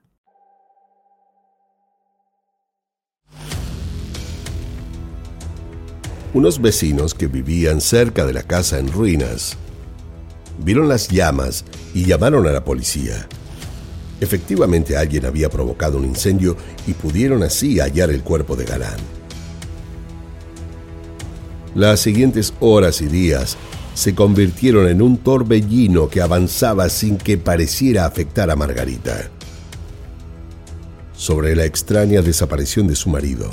Unos 6.33 6.61
vecinos 6.61 7.13
que 7.13 7.27
vivían 7.27 7.81
cerca 7.81 8.25
de 8.25 8.31
la 8.31 8.43
casa 8.43 8.79
en 8.79 8.89
ruinas 8.89 9.57
vieron 10.63 10.87
las 10.87 11.09
llamas 11.09 11.65
y 11.93 12.05
llamaron 12.05 12.47
a 12.47 12.51
la 12.51 12.63
policía. 12.63 13.27
Efectivamente 14.21 14.95
alguien 14.95 15.25
había 15.25 15.49
provocado 15.49 15.97
un 15.97 16.05
incendio 16.05 16.55
y 16.87 16.93
pudieron 16.93 17.43
así 17.43 17.79
hallar 17.79 18.11
el 18.11 18.21
cuerpo 18.21 18.55
de 18.55 18.63
Galán. 18.63 18.99
Las 21.75 21.99
siguientes 21.99 22.53
horas 22.61 23.01
y 23.01 23.07
días 23.07 23.57
se 23.93 24.15
convirtieron 24.15 24.87
en 24.87 25.01
un 25.01 25.17
torbellino 25.17 26.07
que 26.07 26.21
avanzaba 26.21 26.87
sin 26.87 27.17
que 27.17 27.37
pareciera 27.37 28.05
afectar 28.05 28.49
a 28.51 28.55
Margarita. 28.55 29.29
Sobre 31.13 31.57
la 31.57 31.65
extraña 31.65 32.21
desaparición 32.21 32.87
de 32.87 32.95
su 32.95 33.09
marido, 33.09 33.49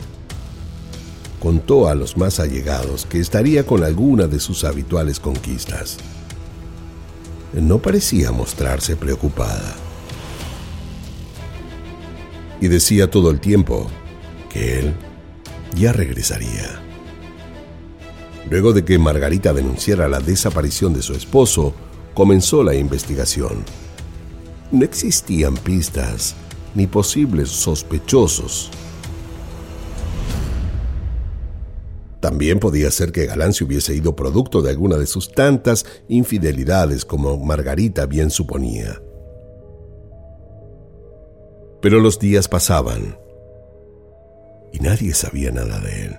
contó 1.40 1.88
a 1.88 1.94
los 1.94 2.16
más 2.16 2.40
allegados 2.40 3.06
que 3.06 3.20
estaría 3.20 3.64
con 3.64 3.84
alguna 3.84 4.26
de 4.26 4.40
sus 4.40 4.64
habituales 4.64 5.20
conquistas. 5.20 5.98
No 7.52 7.78
parecía 7.78 8.32
mostrarse 8.32 8.96
preocupada 8.96 9.76
y 12.60 12.68
decía 12.68 13.10
todo 13.10 13.30
el 13.30 13.40
tiempo 13.40 13.88
que 14.50 14.80
él 14.80 14.94
ya 15.76 15.92
regresaría. 15.92 16.80
Luego 18.50 18.72
de 18.72 18.84
que 18.84 18.98
Margarita 18.98 19.52
denunciara 19.52 20.08
la 20.08 20.20
desaparición 20.20 20.94
de 20.94 21.02
su 21.02 21.14
esposo, 21.14 21.74
comenzó 22.14 22.62
la 22.62 22.74
investigación. 22.74 23.64
No 24.72 24.84
existían 24.84 25.54
pistas 25.54 26.34
ni 26.74 26.86
posibles 26.86 27.50
sospechosos. 27.50 28.70
También 32.28 32.60
podía 32.60 32.90
ser 32.90 33.10
que 33.10 33.24
Galán 33.24 33.54
se 33.54 33.64
hubiese 33.64 33.94
ido 33.94 34.14
producto 34.14 34.60
de 34.60 34.68
alguna 34.68 34.98
de 34.98 35.06
sus 35.06 35.32
tantas 35.32 35.86
infidelidades 36.08 37.06
como 37.06 37.38
Margarita 37.38 38.04
bien 38.04 38.28
suponía. 38.28 39.00
Pero 41.80 42.00
los 42.00 42.18
días 42.18 42.46
pasaban 42.46 43.16
y 44.74 44.80
nadie 44.80 45.14
sabía 45.14 45.52
nada 45.52 45.80
de 45.80 46.04
él. 46.04 46.18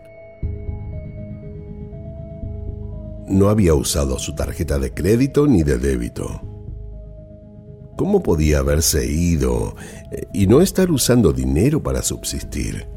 No 3.28 3.50
había 3.50 3.76
usado 3.76 4.17
su 4.17 4.34
tarjeta 4.34 4.80
de 4.80 4.91
crédito 4.91 5.45
ni 5.45 5.62
de 5.62 5.78
débito. 5.78 6.41
¿Cómo 7.98 8.24
podía 8.24 8.58
haberse 8.58 9.06
ido 9.06 9.76
eh, 10.12 10.24
y 10.34 10.48
no 10.48 10.62
estar 10.62 10.89
usando 10.89 11.34
dinero 11.34 11.84
para 11.84 12.02
subsistir? 12.02 12.88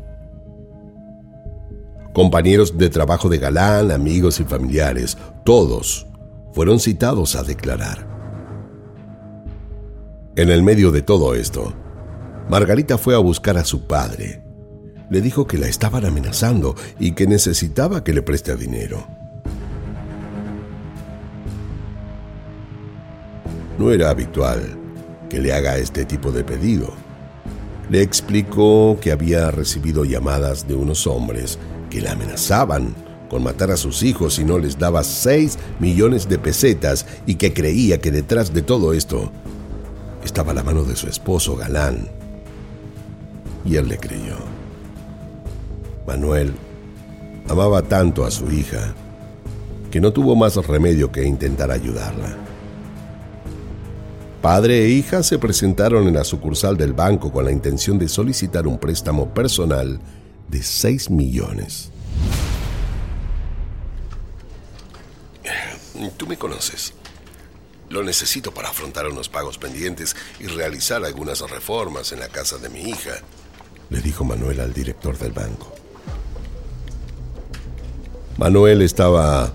Compañeros 2.13 2.77
de 2.77 2.91
trabajo 2.91 3.31
de 3.31 3.39
Galán, 3.39 3.91
amigos 3.91 4.39
y 4.39 4.45
familiares, 4.45 5.17
todos 5.45 6.07
fueron 6.53 6.79
citados 6.79 7.37
a 7.37 7.43
declarar. 7.43 8.07
En 10.37 10.51
el 10.51 10.63
medio 10.63 10.93
de 10.93 11.01
todo 11.01 11.35
esto, 11.35 11.73
Margarita 12.51 12.99
fue 12.99 13.15
a 13.15 13.19
buscar 13.19 13.57
a 13.57 13.65
su 13.65 13.87
padre. 13.87 14.43
Le 15.09 15.23
dijo 15.23 15.47
que 15.47 15.57
la 15.57 15.69
estaban 15.69 16.05
amenazando 16.05 16.75
y 16.99 17.13
que 17.13 17.27
necesitaba 17.27 18.05
que 18.05 18.13
le 18.13 18.23
preste 18.23 18.57
dinero. 18.57 19.07
No 23.79 23.91
era 23.91 24.11
habitual 24.11 24.79
que 25.31 25.41
le 25.41 25.55
haga 25.55 25.79
este 25.79 26.05
tipo 26.05 26.31
de 26.31 26.45
pedido. 26.45 26.93
Le 27.89 28.03
explicó 28.03 28.99
que 29.01 29.13
había 29.13 29.51
recibido 29.51 30.05
llamadas 30.05 30.69
de 30.69 30.75
unos 30.75 31.07
hombres 31.07 31.59
que 31.93 32.01
la 32.01 32.13
amenazaban 32.13 32.95
con 33.29 33.43
matar 33.43 33.71
a 33.71 33.77
sus 33.77 34.03
hijos 34.03 34.37
si 34.37 34.45
no 34.45 34.59
les 34.59 34.79
daba 34.79 35.05
6 35.05 35.59
millones 35.79 36.27
de 36.27 36.39
pesetas 36.39 37.05
y 37.27 37.35
que 37.35 37.53
creía 37.53 38.01
que 38.01 38.11
detrás 38.11 38.55
de 38.55 38.63
todo 38.63 38.95
esto 38.95 39.31
estaba 40.25 40.55
la 40.55 40.63
mano 40.63 40.85
de 40.85 40.97
su 40.97 41.07
esposo 41.07 41.55
Galán 41.55 42.09
y 43.67 43.77
él 43.77 43.89
le 43.89 43.99
creyó. 43.99 44.37
Manuel 46.07 46.55
amaba 47.47 47.83
tanto 47.83 48.25
a 48.25 48.31
su 48.31 48.51
hija 48.51 48.95
que 49.91 50.01
no 50.01 50.15
tuvo 50.15 50.35
más 50.35 50.57
remedio 50.67 51.13
que 51.13 51.25
intentar 51.25 51.71
ayudarla. 51.71 52.39
Padre 54.41 54.87
e 54.87 54.89
hija 54.89 55.23
se 55.23 55.39
presentaron 55.39 56.09
en 56.09 56.15
la 56.15 56.25
sucursal 56.25 56.79
del 56.79 56.95
banco 56.95 57.31
con 57.31 57.45
la 57.45 57.53
intención 57.53 57.99
de 57.99 58.09
solicitar 58.09 58.67
un 58.67 58.79
préstamo 58.79 59.29
personal 59.35 60.01
de 60.49 60.63
6 60.63 61.11
millones. 61.11 61.91
Tú 66.17 66.27
me 66.27 66.37
conoces. 66.37 66.95
Lo 67.89 68.03
necesito 68.03 68.53
para 68.53 68.71
afrontar 68.71 69.07
unos 69.07 69.29
pagos 69.29 69.59
pendientes 69.59 70.17
y 70.41 70.47
realizar 70.47 71.05
algunas 71.05 71.41
reformas 71.41 72.13
en 72.13 72.21
la 72.21 72.29
casa 72.29 72.59
de 72.59 72.69
mi 72.69 72.83
hija 72.89 73.21
le 73.93 74.01
dijo 74.01 74.25
Manuel 74.25 74.61
al 74.61 74.73
director 74.73 75.19
del 75.19 75.33
banco. 75.33 75.71
Manuel 78.39 78.81
estaba 78.81 79.53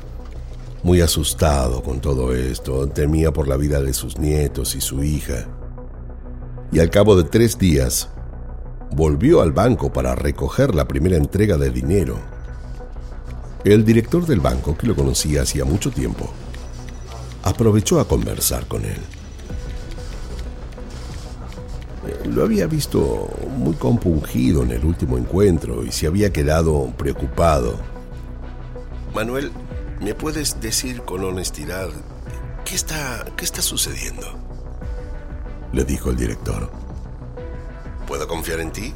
muy 0.84 1.02
asustado 1.02 1.82
con 1.82 2.00
todo 2.00 2.36
esto, 2.36 2.88
temía 2.88 3.34
por 3.34 3.48
la 3.48 3.58
vida 3.58 3.82
de 3.82 3.96
sus 3.96 4.20
nietos 4.20 4.76
y 4.76 4.82
su 4.82 5.04
hija. 5.04 5.48
Y 6.72 6.80
al 6.80 6.92
cabo 6.92 7.16
de 7.16 7.24
tres 7.24 7.58
días, 7.58 8.10
volvió 8.92 9.42
al 9.42 9.52
banco 9.52 9.92
para 9.92 10.16
recoger 10.16 10.74
la 10.74 10.88
primera 10.88 11.18
entrega 11.18 11.58
de 11.58 11.70
dinero. 11.70 12.20
El 13.64 13.84
director 13.84 14.26
del 14.26 14.40
banco, 14.40 14.78
que 14.78 14.88
lo 14.88 14.96
conocía 14.96 15.42
hacía 15.42 15.66
mucho 15.66 15.92
tiempo, 15.92 16.30
aprovechó 17.44 18.00
a 18.00 18.08
conversar 18.08 18.66
con 18.68 18.86
él. 18.86 19.00
Lo 22.26 22.44
había 22.44 22.68
visto 22.68 23.30
muy 23.58 23.74
compungido 23.76 24.64
en 24.64 24.72
el 24.72 24.86
último 24.86 25.18
encuentro 25.18 25.84
y 25.84 25.92
se 25.92 26.08
había 26.08 26.32
quedado 26.32 26.94
preocupado. 26.98 27.78
Manuel, 29.14 29.52
¿me 30.02 30.14
puedes 30.14 30.62
decir 30.62 31.02
con 31.02 31.24
honestidad 31.24 31.90
qué 32.66 32.76
está, 32.76 33.26
qué 33.36 33.44
está 33.44 33.62
sucediendo? 33.62 34.26
Le 35.74 35.84
dijo 35.84 36.10
el 36.10 36.18
director. 36.18 36.87
¿Puedo 38.08 38.26
confiar 38.26 38.62
en 38.62 38.72
ti? 38.72 38.94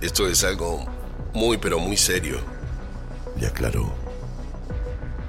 Esto 0.00 0.28
es 0.28 0.44
algo 0.44 0.86
muy 1.34 1.58
pero 1.58 1.80
muy 1.80 1.96
serio, 1.96 2.36
le 3.38 3.48
aclaró. 3.48 3.92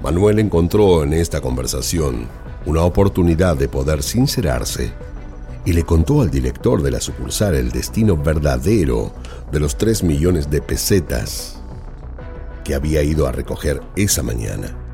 Manuel 0.00 0.38
encontró 0.38 1.02
en 1.02 1.12
esta 1.12 1.40
conversación 1.40 2.28
una 2.64 2.82
oportunidad 2.82 3.56
de 3.56 3.66
poder 3.66 4.04
sincerarse 4.04 4.92
y 5.64 5.72
le 5.72 5.82
contó 5.82 6.22
al 6.22 6.30
director 6.30 6.82
de 6.82 6.92
la 6.92 7.00
sucursal 7.00 7.56
el 7.56 7.72
destino 7.72 8.16
verdadero 8.16 9.12
de 9.50 9.58
los 9.58 9.76
tres 9.76 10.04
millones 10.04 10.48
de 10.48 10.62
pesetas 10.62 11.60
que 12.62 12.76
había 12.76 13.02
ido 13.02 13.26
a 13.26 13.32
recoger 13.32 13.82
esa 13.96 14.22
mañana. 14.22 14.85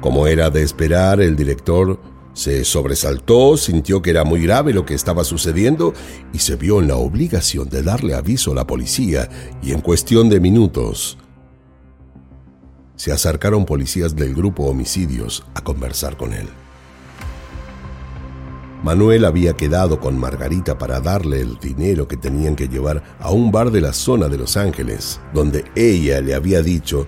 Como 0.00 0.26
era 0.26 0.50
de 0.50 0.62
esperar, 0.62 1.20
el 1.20 1.36
director 1.36 2.00
se 2.32 2.64
sobresaltó, 2.64 3.56
sintió 3.56 4.00
que 4.00 4.10
era 4.10 4.24
muy 4.24 4.42
grave 4.42 4.72
lo 4.72 4.86
que 4.86 4.94
estaba 4.94 5.24
sucediendo 5.24 5.92
y 6.32 6.38
se 6.38 6.56
vio 6.56 6.80
en 6.80 6.88
la 6.88 6.96
obligación 6.96 7.68
de 7.68 7.82
darle 7.82 8.14
aviso 8.14 8.52
a 8.52 8.54
la 8.54 8.66
policía 8.66 9.28
y 9.62 9.72
en 9.72 9.80
cuestión 9.80 10.28
de 10.28 10.40
minutos 10.40 11.18
se 12.96 13.12
acercaron 13.12 13.64
policías 13.64 14.14
del 14.14 14.34
grupo 14.34 14.64
Homicidios 14.64 15.44
a 15.54 15.62
conversar 15.62 16.16
con 16.16 16.34
él. 16.34 16.46
Manuel 18.82 19.24
había 19.26 19.54
quedado 19.54 20.00
con 20.00 20.18
Margarita 20.18 20.78
para 20.78 21.00
darle 21.00 21.40
el 21.40 21.58
dinero 21.58 22.08
que 22.08 22.16
tenían 22.16 22.56
que 22.56 22.68
llevar 22.68 23.02
a 23.18 23.30
un 23.30 23.52
bar 23.52 23.70
de 23.70 23.80
la 23.80 23.92
zona 23.92 24.28
de 24.28 24.38
Los 24.38 24.56
Ángeles, 24.56 25.20
donde 25.34 25.64
ella 25.74 26.20
le 26.20 26.34
había 26.34 26.62
dicho 26.62 27.06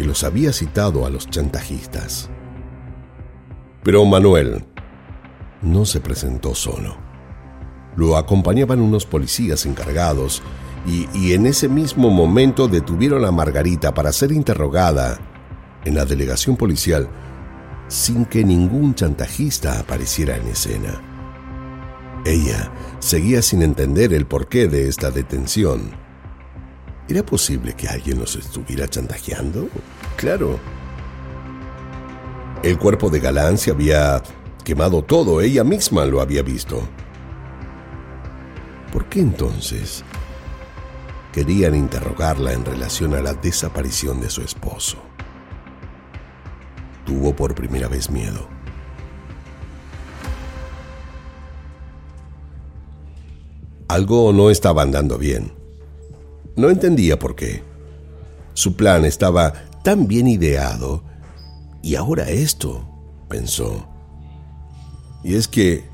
que 0.00 0.06
los 0.06 0.24
había 0.24 0.50
citado 0.50 1.04
a 1.04 1.10
los 1.10 1.28
chantajistas. 1.28 2.30
Pero 3.82 4.02
Manuel 4.06 4.64
no 5.60 5.84
se 5.84 6.00
presentó 6.00 6.54
solo. 6.54 6.96
Lo 7.96 8.16
acompañaban 8.16 8.80
unos 8.80 9.04
policías 9.04 9.66
encargados 9.66 10.42
y, 10.86 11.06
y, 11.12 11.34
en 11.34 11.44
ese 11.44 11.68
mismo 11.68 12.08
momento 12.08 12.66
detuvieron 12.66 13.26
a 13.26 13.30
Margarita 13.30 13.92
para 13.92 14.10
ser 14.10 14.32
interrogada 14.32 15.18
en 15.84 15.96
la 15.96 16.06
delegación 16.06 16.56
policial 16.56 17.06
sin 17.88 18.24
que 18.24 18.42
ningún 18.42 18.94
chantajista 18.94 19.80
apareciera 19.80 20.34
en 20.38 20.46
escena. 20.46 20.98
Ella 22.24 22.72
seguía 23.00 23.42
sin 23.42 23.60
entender 23.60 24.14
el 24.14 24.24
porqué 24.24 24.66
de 24.66 24.88
esta 24.88 25.10
detención. 25.10 25.99
¿Era 27.10 27.26
posible 27.26 27.74
que 27.74 27.88
alguien 27.88 28.20
los 28.20 28.36
estuviera 28.36 28.86
chantajeando? 28.86 29.68
Claro. 30.16 30.60
El 32.62 32.78
cuerpo 32.78 33.10
de 33.10 33.18
Galán 33.18 33.58
se 33.58 33.72
había 33.72 34.22
quemado 34.62 35.02
todo, 35.02 35.40
ella 35.40 35.64
misma 35.64 36.04
lo 36.04 36.20
había 36.20 36.42
visto. 36.42 36.88
¿Por 38.92 39.06
qué 39.06 39.18
entonces 39.18 40.04
querían 41.32 41.74
interrogarla 41.74 42.52
en 42.52 42.64
relación 42.64 43.12
a 43.14 43.20
la 43.20 43.34
desaparición 43.34 44.20
de 44.20 44.30
su 44.30 44.42
esposo? 44.42 44.98
Tuvo 47.04 47.34
por 47.34 47.56
primera 47.56 47.88
vez 47.88 48.08
miedo. 48.08 48.46
Algo 53.88 54.32
no 54.32 54.48
estaba 54.48 54.82
andando 54.82 55.18
bien. 55.18 55.59
No 56.56 56.70
entendía 56.70 57.18
por 57.18 57.36
qué. 57.36 57.62
Su 58.54 58.76
plan 58.76 59.04
estaba 59.04 59.52
tan 59.82 60.06
bien 60.06 60.26
ideado 60.26 61.02
y 61.82 61.94
ahora 61.94 62.28
esto, 62.28 62.86
pensó. 63.28 63.86
Y 65.22 65.34
es 65.34 65.48
que 65.48 65.84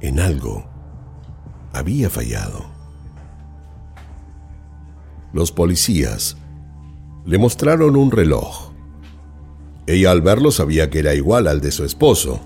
en 0.00 0.20
algo 0.20 0.64
había 1.72 2.10
fallado. 2.10 2.64
Los 5.32 5.50
policías 5.50 6.36
le 7.24 7.38
mostraron 7.38 7.96
un 7.96 8.10
reloj. 8.10 8.70
Ella 9.86 10.12
al 10.12 10.22
verlo 10.22 10.50
sabía 10.50 10.90
que 10.90 11.00
era 11.00 11.14
igual 11.14 11.48
al 11.48 11.60
de 11.60 11.72
su 11.72 11.84
esposo. 11.84 12.40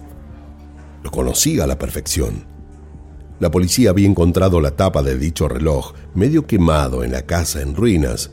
Lo 1.03 1.11
conocía 1.11 1.65
a 1.65 1.67
la 1.67 1.79
perfección. 1.79 2.47
La 3.41 3.51
policía 3.51 3.91
había 3.91 4.09
encontrado 4.09 4.61
la 4.61 4.73
tapa 4.73 5.03
de 5.03 5.19
dicho 5.19 5.49
reloj 5.49 5.93
medio 6.15 6.47
quemado 6.47 7.05
en 7.05 7.13
la 7.13 7.23
casa 7.23 7.63
en 7.63 7.75
ruinas, 7.75 8.31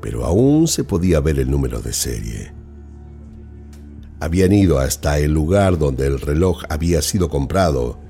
pero 0.00 0.24
aún 0.24 0.66
se 0.66 0.84
podía 0.84 1.20
ver 1.20 1.38
el 1.38 1.50
número 1.50 1.80
de 1.80 1.92
serie. 1.92 2.52
Habían 4.20 4.52
ido 4.52 4.80
hasta 4.80 5.18
el 5.18 5.32
lugar 5.32 5.78
donde 5.78 6.06
el 6.06 6.20
reloj 6.20 6.64
había 6.68 7.02
sido 7.02 7.28
comprado 7.28 8.00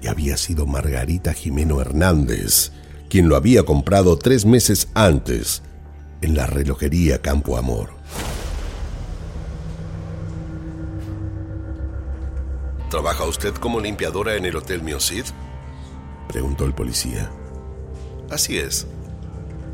y 0.00 0.06
había 0.06 0.36
sido 0.36 0.66
Margarita 0.66 1.32
Jimeno 1.32 1.80
Hernández 1.80 2.70
quien 3.08 3.28
lo 3.28 3.36
había 3.36 3.64
comprado 3.64 4.18
tres 4.18 4.44
meses 4.44 4.88
antes 4.94 5.62
en 6.20 6.34
la 6.34 6.46
relojería 6.46 7.20
Campo 7.22 7.56
Amor. 7.56 7.97
¿Trabaja 12.90 13.24
usted 13.24 13.54
como 13.54 13.80
limpiadora 13.80 14.36
en 14.36 14.46
el 14.46 14.56
Hotel 14.56 14.82
Miosid? 14.82 15.24
preguntó 16.26 16.64
el 16.64 16.72
policía. 16.72 17.30
Así 18.30 18.58
es, 18.58 18.86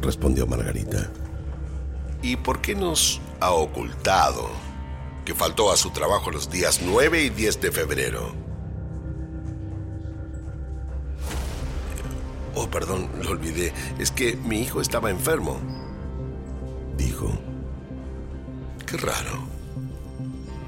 respondió 0.00 0.46
Margarita. 0.46 1.10
¿Y 2.22 2.36
por 2.36 2.60
qué 2.60 2.74
nos 2.74 3.20
ha 3.40 3.52
ocultado 3.52 4.48
que 5.24 5.34
faltó 5.34 5.70
a 5.70 5.76
su 5.76 5.90
trabajo 5.90 6.32
los 6.32 6.50
días 6.50 6.80
9 6.82 7.22
y 7.22 7.30
10 7.30 7.60
de 7.60 7.70
febrero? 7.70 8.34
Oh, 12.56 12.68
perdón, 12.68 13.08
lo 13.22 13.30
olvidé. 13.30 13.72
Es 13.98 14.10
que 14.10 14.36
mi 14.36 14.60
hijo 14.60 14.80
estaba 14.80 15.10
enfermo, 15.10 15.60
dijo. 16.96 17.30
Qué 18.86 18.96
raro. 18.96 19.53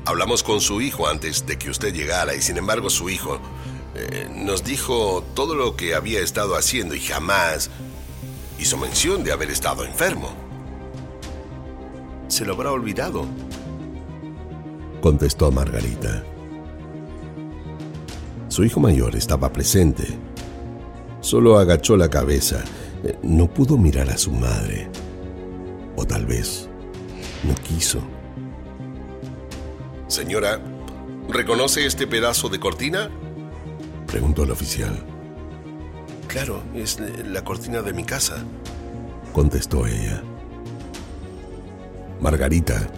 Hablamos 0.07 0.45
con 0.45 0.61
su 0.61 0.81
hijo 0.81 1.09
antes 1.09 1.47
de 1.47 1.59
que 1.59 1.69
usted 1.69 1.93
llegara 1.93 2.35
y 2.35 2.41
sin 2.41 2.57
embargo 2.57 2.91
su 2.91 3.11
hijo 3.11 3.41
eh, 3.97 4.29
nos 4.33 4.63
dijo 4.63 5.25
todo 5.35 5.57
lo 5.57 5.75
que 5.75 5.97
había 5.97 6.21
estado 6.21 6.55
haciendo 6.55 6.95
y 6.95 7.01
jamás 7.01 7.71
hizo 8.61 8.77
mención 8.77 9.25
de 9.25 9.33
haber 9.33 9.51
estado 9.51 9.85
enfermo. 9.85 10.31
Se 12.29 12.45
lo 12.45 12.55
habrá 12.55 12.71
olvidado, 12.71 13.27
contestó 15.01 15.51
Margarita. 15.51 16.25
Su 18.49 18.65
hijo 18.65 18.79
mayor 18.79 19.17
estaba 19.17 19.53
presente. 19.53 20.05
Solo 21.21 21.59
agachó 21.59 21.97
la 21.97 22.09
cabeza. 22.09 22.63
Eh, 23.03 23.19
no 23.23 23.53
pudo 23.53 23.77
mirar 23.77 24.09
a 24.09 24.17
su 24.17 24.31
madre. 24.31 24.89
O 25.97 26.07
tal 26.07 26.27
vez 26.27 26.69
no 27.43 27.55
quiso. 27.57 28.01
Señora, 30.17 30.59
¿reconoce 31.29 31.85
este 31.85 32.07
pedazo 32.07 32.49
de 32.49 32.59
cortina? 32.59 33.11
Preguntó 34.07 34.45
el 34.45 34.51
oficial. 34.51 35.05
Claro, 36.27 36.63
es 36.75 36.99
la 37.27 37.45
cortina 37.45 37.83
de 37.83 37.93
mi 37.93 38.03
casa, 38.03 38.37
contestó 39.35 39.87
ella. 39.87 40.23
Margarita 42.19 42.89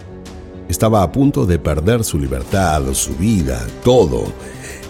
estaba 0.69 1.03
a 1.03 1.11
punto 1.11 1.45
de 1.45 1.59
perder 1.59 2.05
su 2.05 2.17
libertad, 2.17 2.83
su 2.93 3.13
vida, 3.17 3.67
todo. 3.83 4.23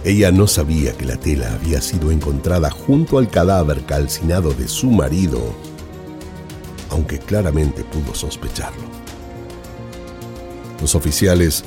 Ella 0.04 0.32
no 0.32 0.46
sabía 0.46 0.94
que 0.94 1.06
la 1.06 1.18
tela 1.18 1.52
había 1.56 1.82
sido 1.82 2.12
encontrada 2.12 2.70
junto 2.70 3.18
al 3.18 3.28
cadáver 3.28 3.88
calcinado 3.88 4.54
de 4.54 4.68
su 4.68 4.92
marido, 4.92 5.42
aunque 6.92 7.18
claramente 7.18 7.84
pudo 7.84 8.14
sospecharlo. 8.14 8.84
Los 10.80 10.94
oficiales 10.94 11.66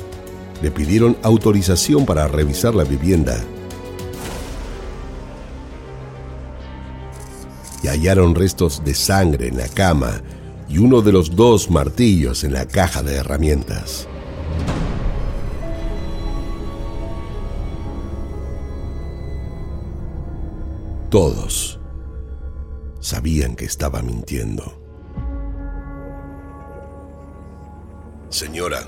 le 0.63 0.71
pidieron 0.71 1.17
autorización 1.23 2.05
para 2.05 2.25
revisar 2.29 2.73
la 2.73 2.85
vivienda 2.85 3.37
y 7.83 7.87
hallaron 7.89 8.33
restos 8.33 8.81
de 8.85 8.93
sangre 8.93 9.49
en 9.49 9.57
la 9.57 9.67
cama 9.67 10.21
y 10.69 10.77
uno 10.77 11.01
de 11.01 11.11
los 11.11 11.35
dos 11.35 11.69
martillos 11.69 12.45
en 12.45 12.53
la 12.53 12.65
caja 12.65 13.03
de 13.03 13.15
herramientas. 13.15 14.07
Todos 21.09 21.81
sabían 23.01 23.57
que 23.57 23.65
estaba 23.65 24.01
mintiendo. 24.01 24.81
Señora, 28.29 28.87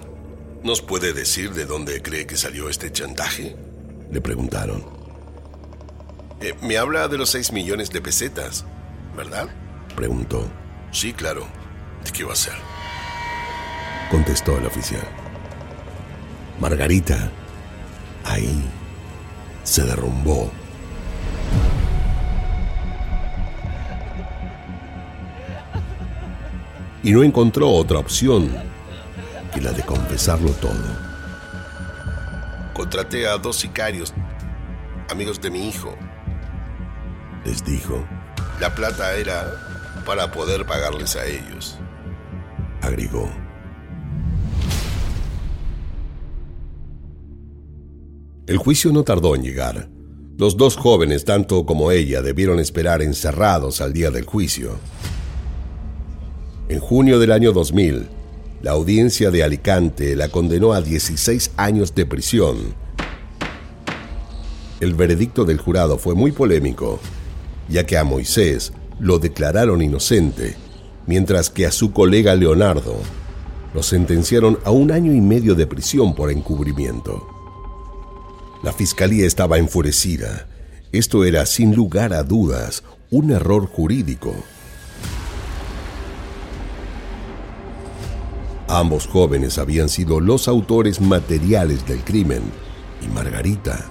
¿Nos 0.63 0.81
puede 0.81 1.13
decir 1.13 1.53
de 1.53 1.65
dónde 1.65 2.01
cree 2.01 2.25
que 2.25 2.37
salió 2.37 2.69
este 2.69 2.91
chantaje? 2.91 3.55
Le 4.11 4.21
preguntaron. 4.21 4.83
Eh, 6.41 6.53
me 6.61 6.77
habla 6.77 7.07
de 7.07 7.17
los 7.17 7.29
6 7.29 7.51
millones 7.51 7.91
de 7.91 8.01
pesetas, 8.01 8.65
¿verdad? 9.15 9.49
Preguntó. 9.95 10.47
Sí, 10.91 11.13
claro. 11.13 11.47
¿De 12.03 12.11
qué 12.11 12.23
va 12.23 12.33
a 12.33 12.35
ser? 12.35 12.53
Contestó 14.09 14.57
el 14.57 14.65
oficial. 14.65 15.07
Margarita, 16.59 17.31
ahí, 18.23 18.63
se 19.63 19.83
derrumbó. 19.83 20.51
Y 27.03 27.11
no 27.11 27.23
encontró 27.23 27.69
otra 27.69 27.99
opción 27.99 28.74
y 29.55 29.61
la 29.61 29.71
de 29.71 29.83
confesarlo 29.83 30.51
todo. 30.51 30.73
Contraté 32.73 33.27
a 33.27 33.37
dos 33.37 33.55
sicarios, 33.55 34.13
amigos 35.09 35.39
de 35.41 35.49
mi 35.49 35.69
hijo. 35.69 35.95
Les 37.45 37.63
dijo, 37.63 38.05
la 38.59 38.73
plata 38.73 39.15
era 39.15 40.01
para 40.05 40.31
poder 40.31 40.65
pagarles 40.65 41.15
a 41.15 41.25
ellos. 41.25 41.77
Agregó. 42.81 43.29
El 48.47 48.57
juicio 48.57 48.91
no 48.91 49.03
tardó 49.03 49.35
en 49.35 49.41
llegar. 49.41 49.89
Los 50.37 50.57
dos 50.57 50.75
jóvenes, 50.75 51.25
tanto 51.25 51.65
como 51.65 51.91
ella, 51.91 52.21
debieron 52.21 52.59
esperar 52.59 53.01
encerrados 53.01 53.81
al 53.81 53.93
día 53.93 54.11
del 54.11 54.25
juicio. 54.25 54.77
En 56.67 56.79
junio 56.79 57.19
del 57.19 57.31
año 57.31 57.53
2000, 57.53 58.07
la 58.65 58.71
audiencia 58.71 59.29
de 59.29 59.43
Alicante 59.43 60.15
la 60.15 60.29
condenó 60.29 60.73
a 60.73 60.81
16 60.81 61.51
años 61.55 61.93
de 61.93 62.07
prisión. 62.07 62.73
El 64.79 64.95
veredicto 64.95 65.45
del 65.45 65.59
jurado 65.59 65.99
fue 65.99 66.15
muy 66.15 66.31
polémico, 66.31 66.99
ya 67.69 67.85
que 67.85 67.95
a 67.95 68.03
Moisés 68.03 68.73
lo 68.99 69.19
declararon 69.19 69.83
inocente, 69.83 70.55
mientras 71.05 71.51
que 71.51 71.67
a 71.67 71.71
su 71.71 71.91
colega 71.91 72.33
Leonardo 72.33 72.95
lo 73.75 73.83
sentenciaron 73.83 74.57
a 74.63 74.71
un 74.71 74.91
año 74.91 75.13
y 75.13 75.21
medio 75.21 75.53
de 75.53 75.67
prisión 75.67 76.15
por 76.15 76.31
encubrimiento. 76.31 77.27
La 78.63 78.73
fiscalía 78.73 79.27
estaba 79.27 79.59
enfurecida. 79.59 80.47
Esto 80.91 81.23
era, 81.23 81.45
sin 81.45 81.75
lugar 81.75 82.13
a 82.13 82.23
dudas, 82.23 82.83
un 83.11 83.29
error 83.29 83.67
jurídico. 83.67 84.33
Ambos 88.67 89.07
jóvenes 89.07 89.59
habían 89.59 89.89
sido 89.89 90.19
los 90.19 90.47
autores 90.47 90.99
materiales 90.99 91.85
del 91.85 92.03
crimen 92.03 92.41
y 93.01 93.07
Margarita, 93.07 93.85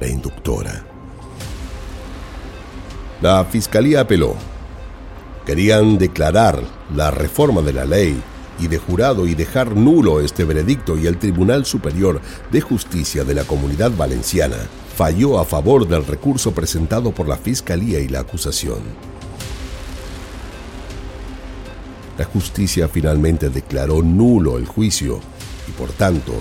la 0.00 0.06
inductora. 0.06 0.84
La 3.20 3.44
fiscalía 3.44 4.02
apeló. 4.02 4.34
Querían 5.44 5.98
declarar 5.98 6.62
la 6.94 7.10
reforma 7.10 7.60
de 7.62 7.72
la 7.72 7.84
ley 7.84 8.22
y 8.60 8.68
de 8.68 8.78
jurado 8.78 9.26
y 9.26 9.34
dejar 9.34 9.76
nulo 9.76 10.20
este 10.20 10.44
veredicto 10.44 10.96
y 10.96 11.08
el 11.08 11.18
Tribunal 11.18 11.64
Superior 11.64 12.20
de 12.52 12.60
Justicia 12.60 13.24
de 13.24 13.34
la 13.34 13.42
Comunidad 13.42 13.90
Valenciana 13.96 14.58
falló 14.94 15.40
a 15.40 15.44
favor 15.44 15.88
del 15.88 16.06
recurso 16.06 16.52
presentado 16.52 17.12
por 17.12 17.26
la 17.26 17.36
Fiscalía 17.36 17.98
y 17.98 18.06
la 18.06 18.20
acusación. 18.20 19.11
La 22.22 22.28
justicia 22.28 22.86
finalmente 22.86 23.50
declaró 23.50 24.00
nulo 24.00 24.56
el 24.56 24.64
juicio 24.64 25.18
y 25.66 25.72
por 25.72 25.90
tanto, 25.90 26.32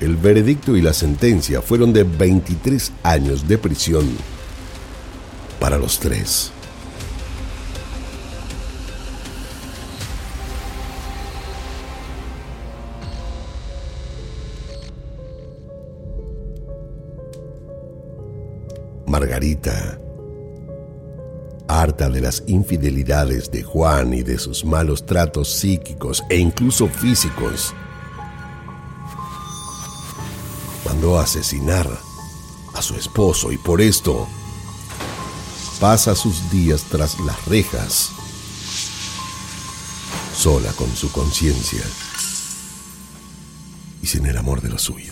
el 0.00 0.16
veredicto 0.16 0.76
y 0.76 0.82
la 0.82 0.92
sentencia 0.92 1.62
fueron 1.62 1.92
de 1.92 2.02
23 2.02 2.90
años 3.04 3.46
de 3.46 3.58
prisión 3.58 4.04
para 5.60 5.78
los 5.78 6.00
tres. 6.00 6.50
Margarita, 19.06 20.01
harta 21.80 22.08
de 22.10 22.20
las 22.20 22.42
infidelidades 22.46 23.50
de 23.50 23.62
Juan 23.62 24.12
y 24.12 24.22
de 24.22 24.38
sus 24.38 24.64
malos 24.64 25.06
tratos 25.06 25.50
psíquicos 25.52 26.22
e 26.28 26.36
incluso 26.36 26.88
físicos, 26.88 27.74
mandó 30.84 31.18
a 31.18 31.22
asesinar 31.22 31.88
a 32.74 32.82
su 32.82 32.94
esposo 32.94 33.52
y 33.52 33.58
por 33.58 33.80
esto 33.80 34.26
pasa 35.80 36.14
sus 36.14 36.50
días 36.50 36.84
tras 36.90 37.18
las 37.20 37.44
rejas, 37.46 38.10
sola 40.36 40.72
con 40.72 40.94
su 40.94 41.10
conciencia 41.12 41.82
y 44.02 44.06
sin 44.06 44.26
el 44.26 44.36
amor 44.36 44.60
de 44.60 44.68
los 44.68 44.82
suyos. 44.82 45.11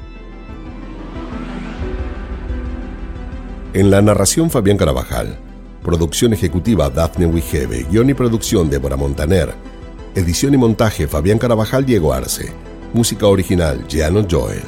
En 3.73 3.89
la 3.89 4.01
narración 4.01 4.51
Fabián 4.51 4.75
Carabajal, 4.75 5.37
producción 5.81 6.33
ejecutiva 6.33 6.89
Daphne 6.89 7.25
Wigebe, 7.25 7.85
guion 7.89 8.09
y 8.09 8.13
producción 8.13 8.69
Débora 8.69 8.97
Montaner, 8.97 9.53
edición 10.13 10.53
y 10.53 10.57
montaje 10.57 11.07
Fabián 11.07 11.37
Carabajal 11.37 11.85
Diego 11.85 12.11
Arce, 12.11 12.51
música 12.93 13.27
original 13.27 13.87
Giano 13.87 14.27
Joel. 14.29 14.61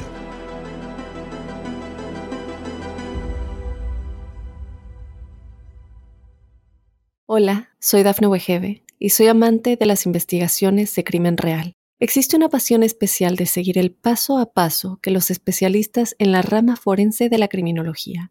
Hola, 7.26 7.68
soy 7.80 8.04
Dafne 8.04 8.28
Wegebe 8.28 8.84
y 8.98 9.10
soy 9.10 9.26
amante 9.26 9.76
de 9.76 9.84
las 9.84 10.06
investigaciones 10.06 10.94
de 10.94 11.04
crimen 11.04 11.36
real. 11.36 11.74
Existe 12.00 12.36
una 12.36 12.48
pasión 12.48 12.82
especial 12.82 13.36
de 13.36 13.44
seguir 13.44 13.76
el 13.76 13.92
paso 13.92 14.38
a 14.38 14.54
paso 14.54 14.98
que 15.02 15.10
los 15.10 15.30
especialistas 15.30 16.16
en 16.18 16.32
la 16.32 16.40
rama 16.40 16.76
forense 16.76 17.28
de 17.28 17.36
la 17.36 17.48
criminología 17.48 18.30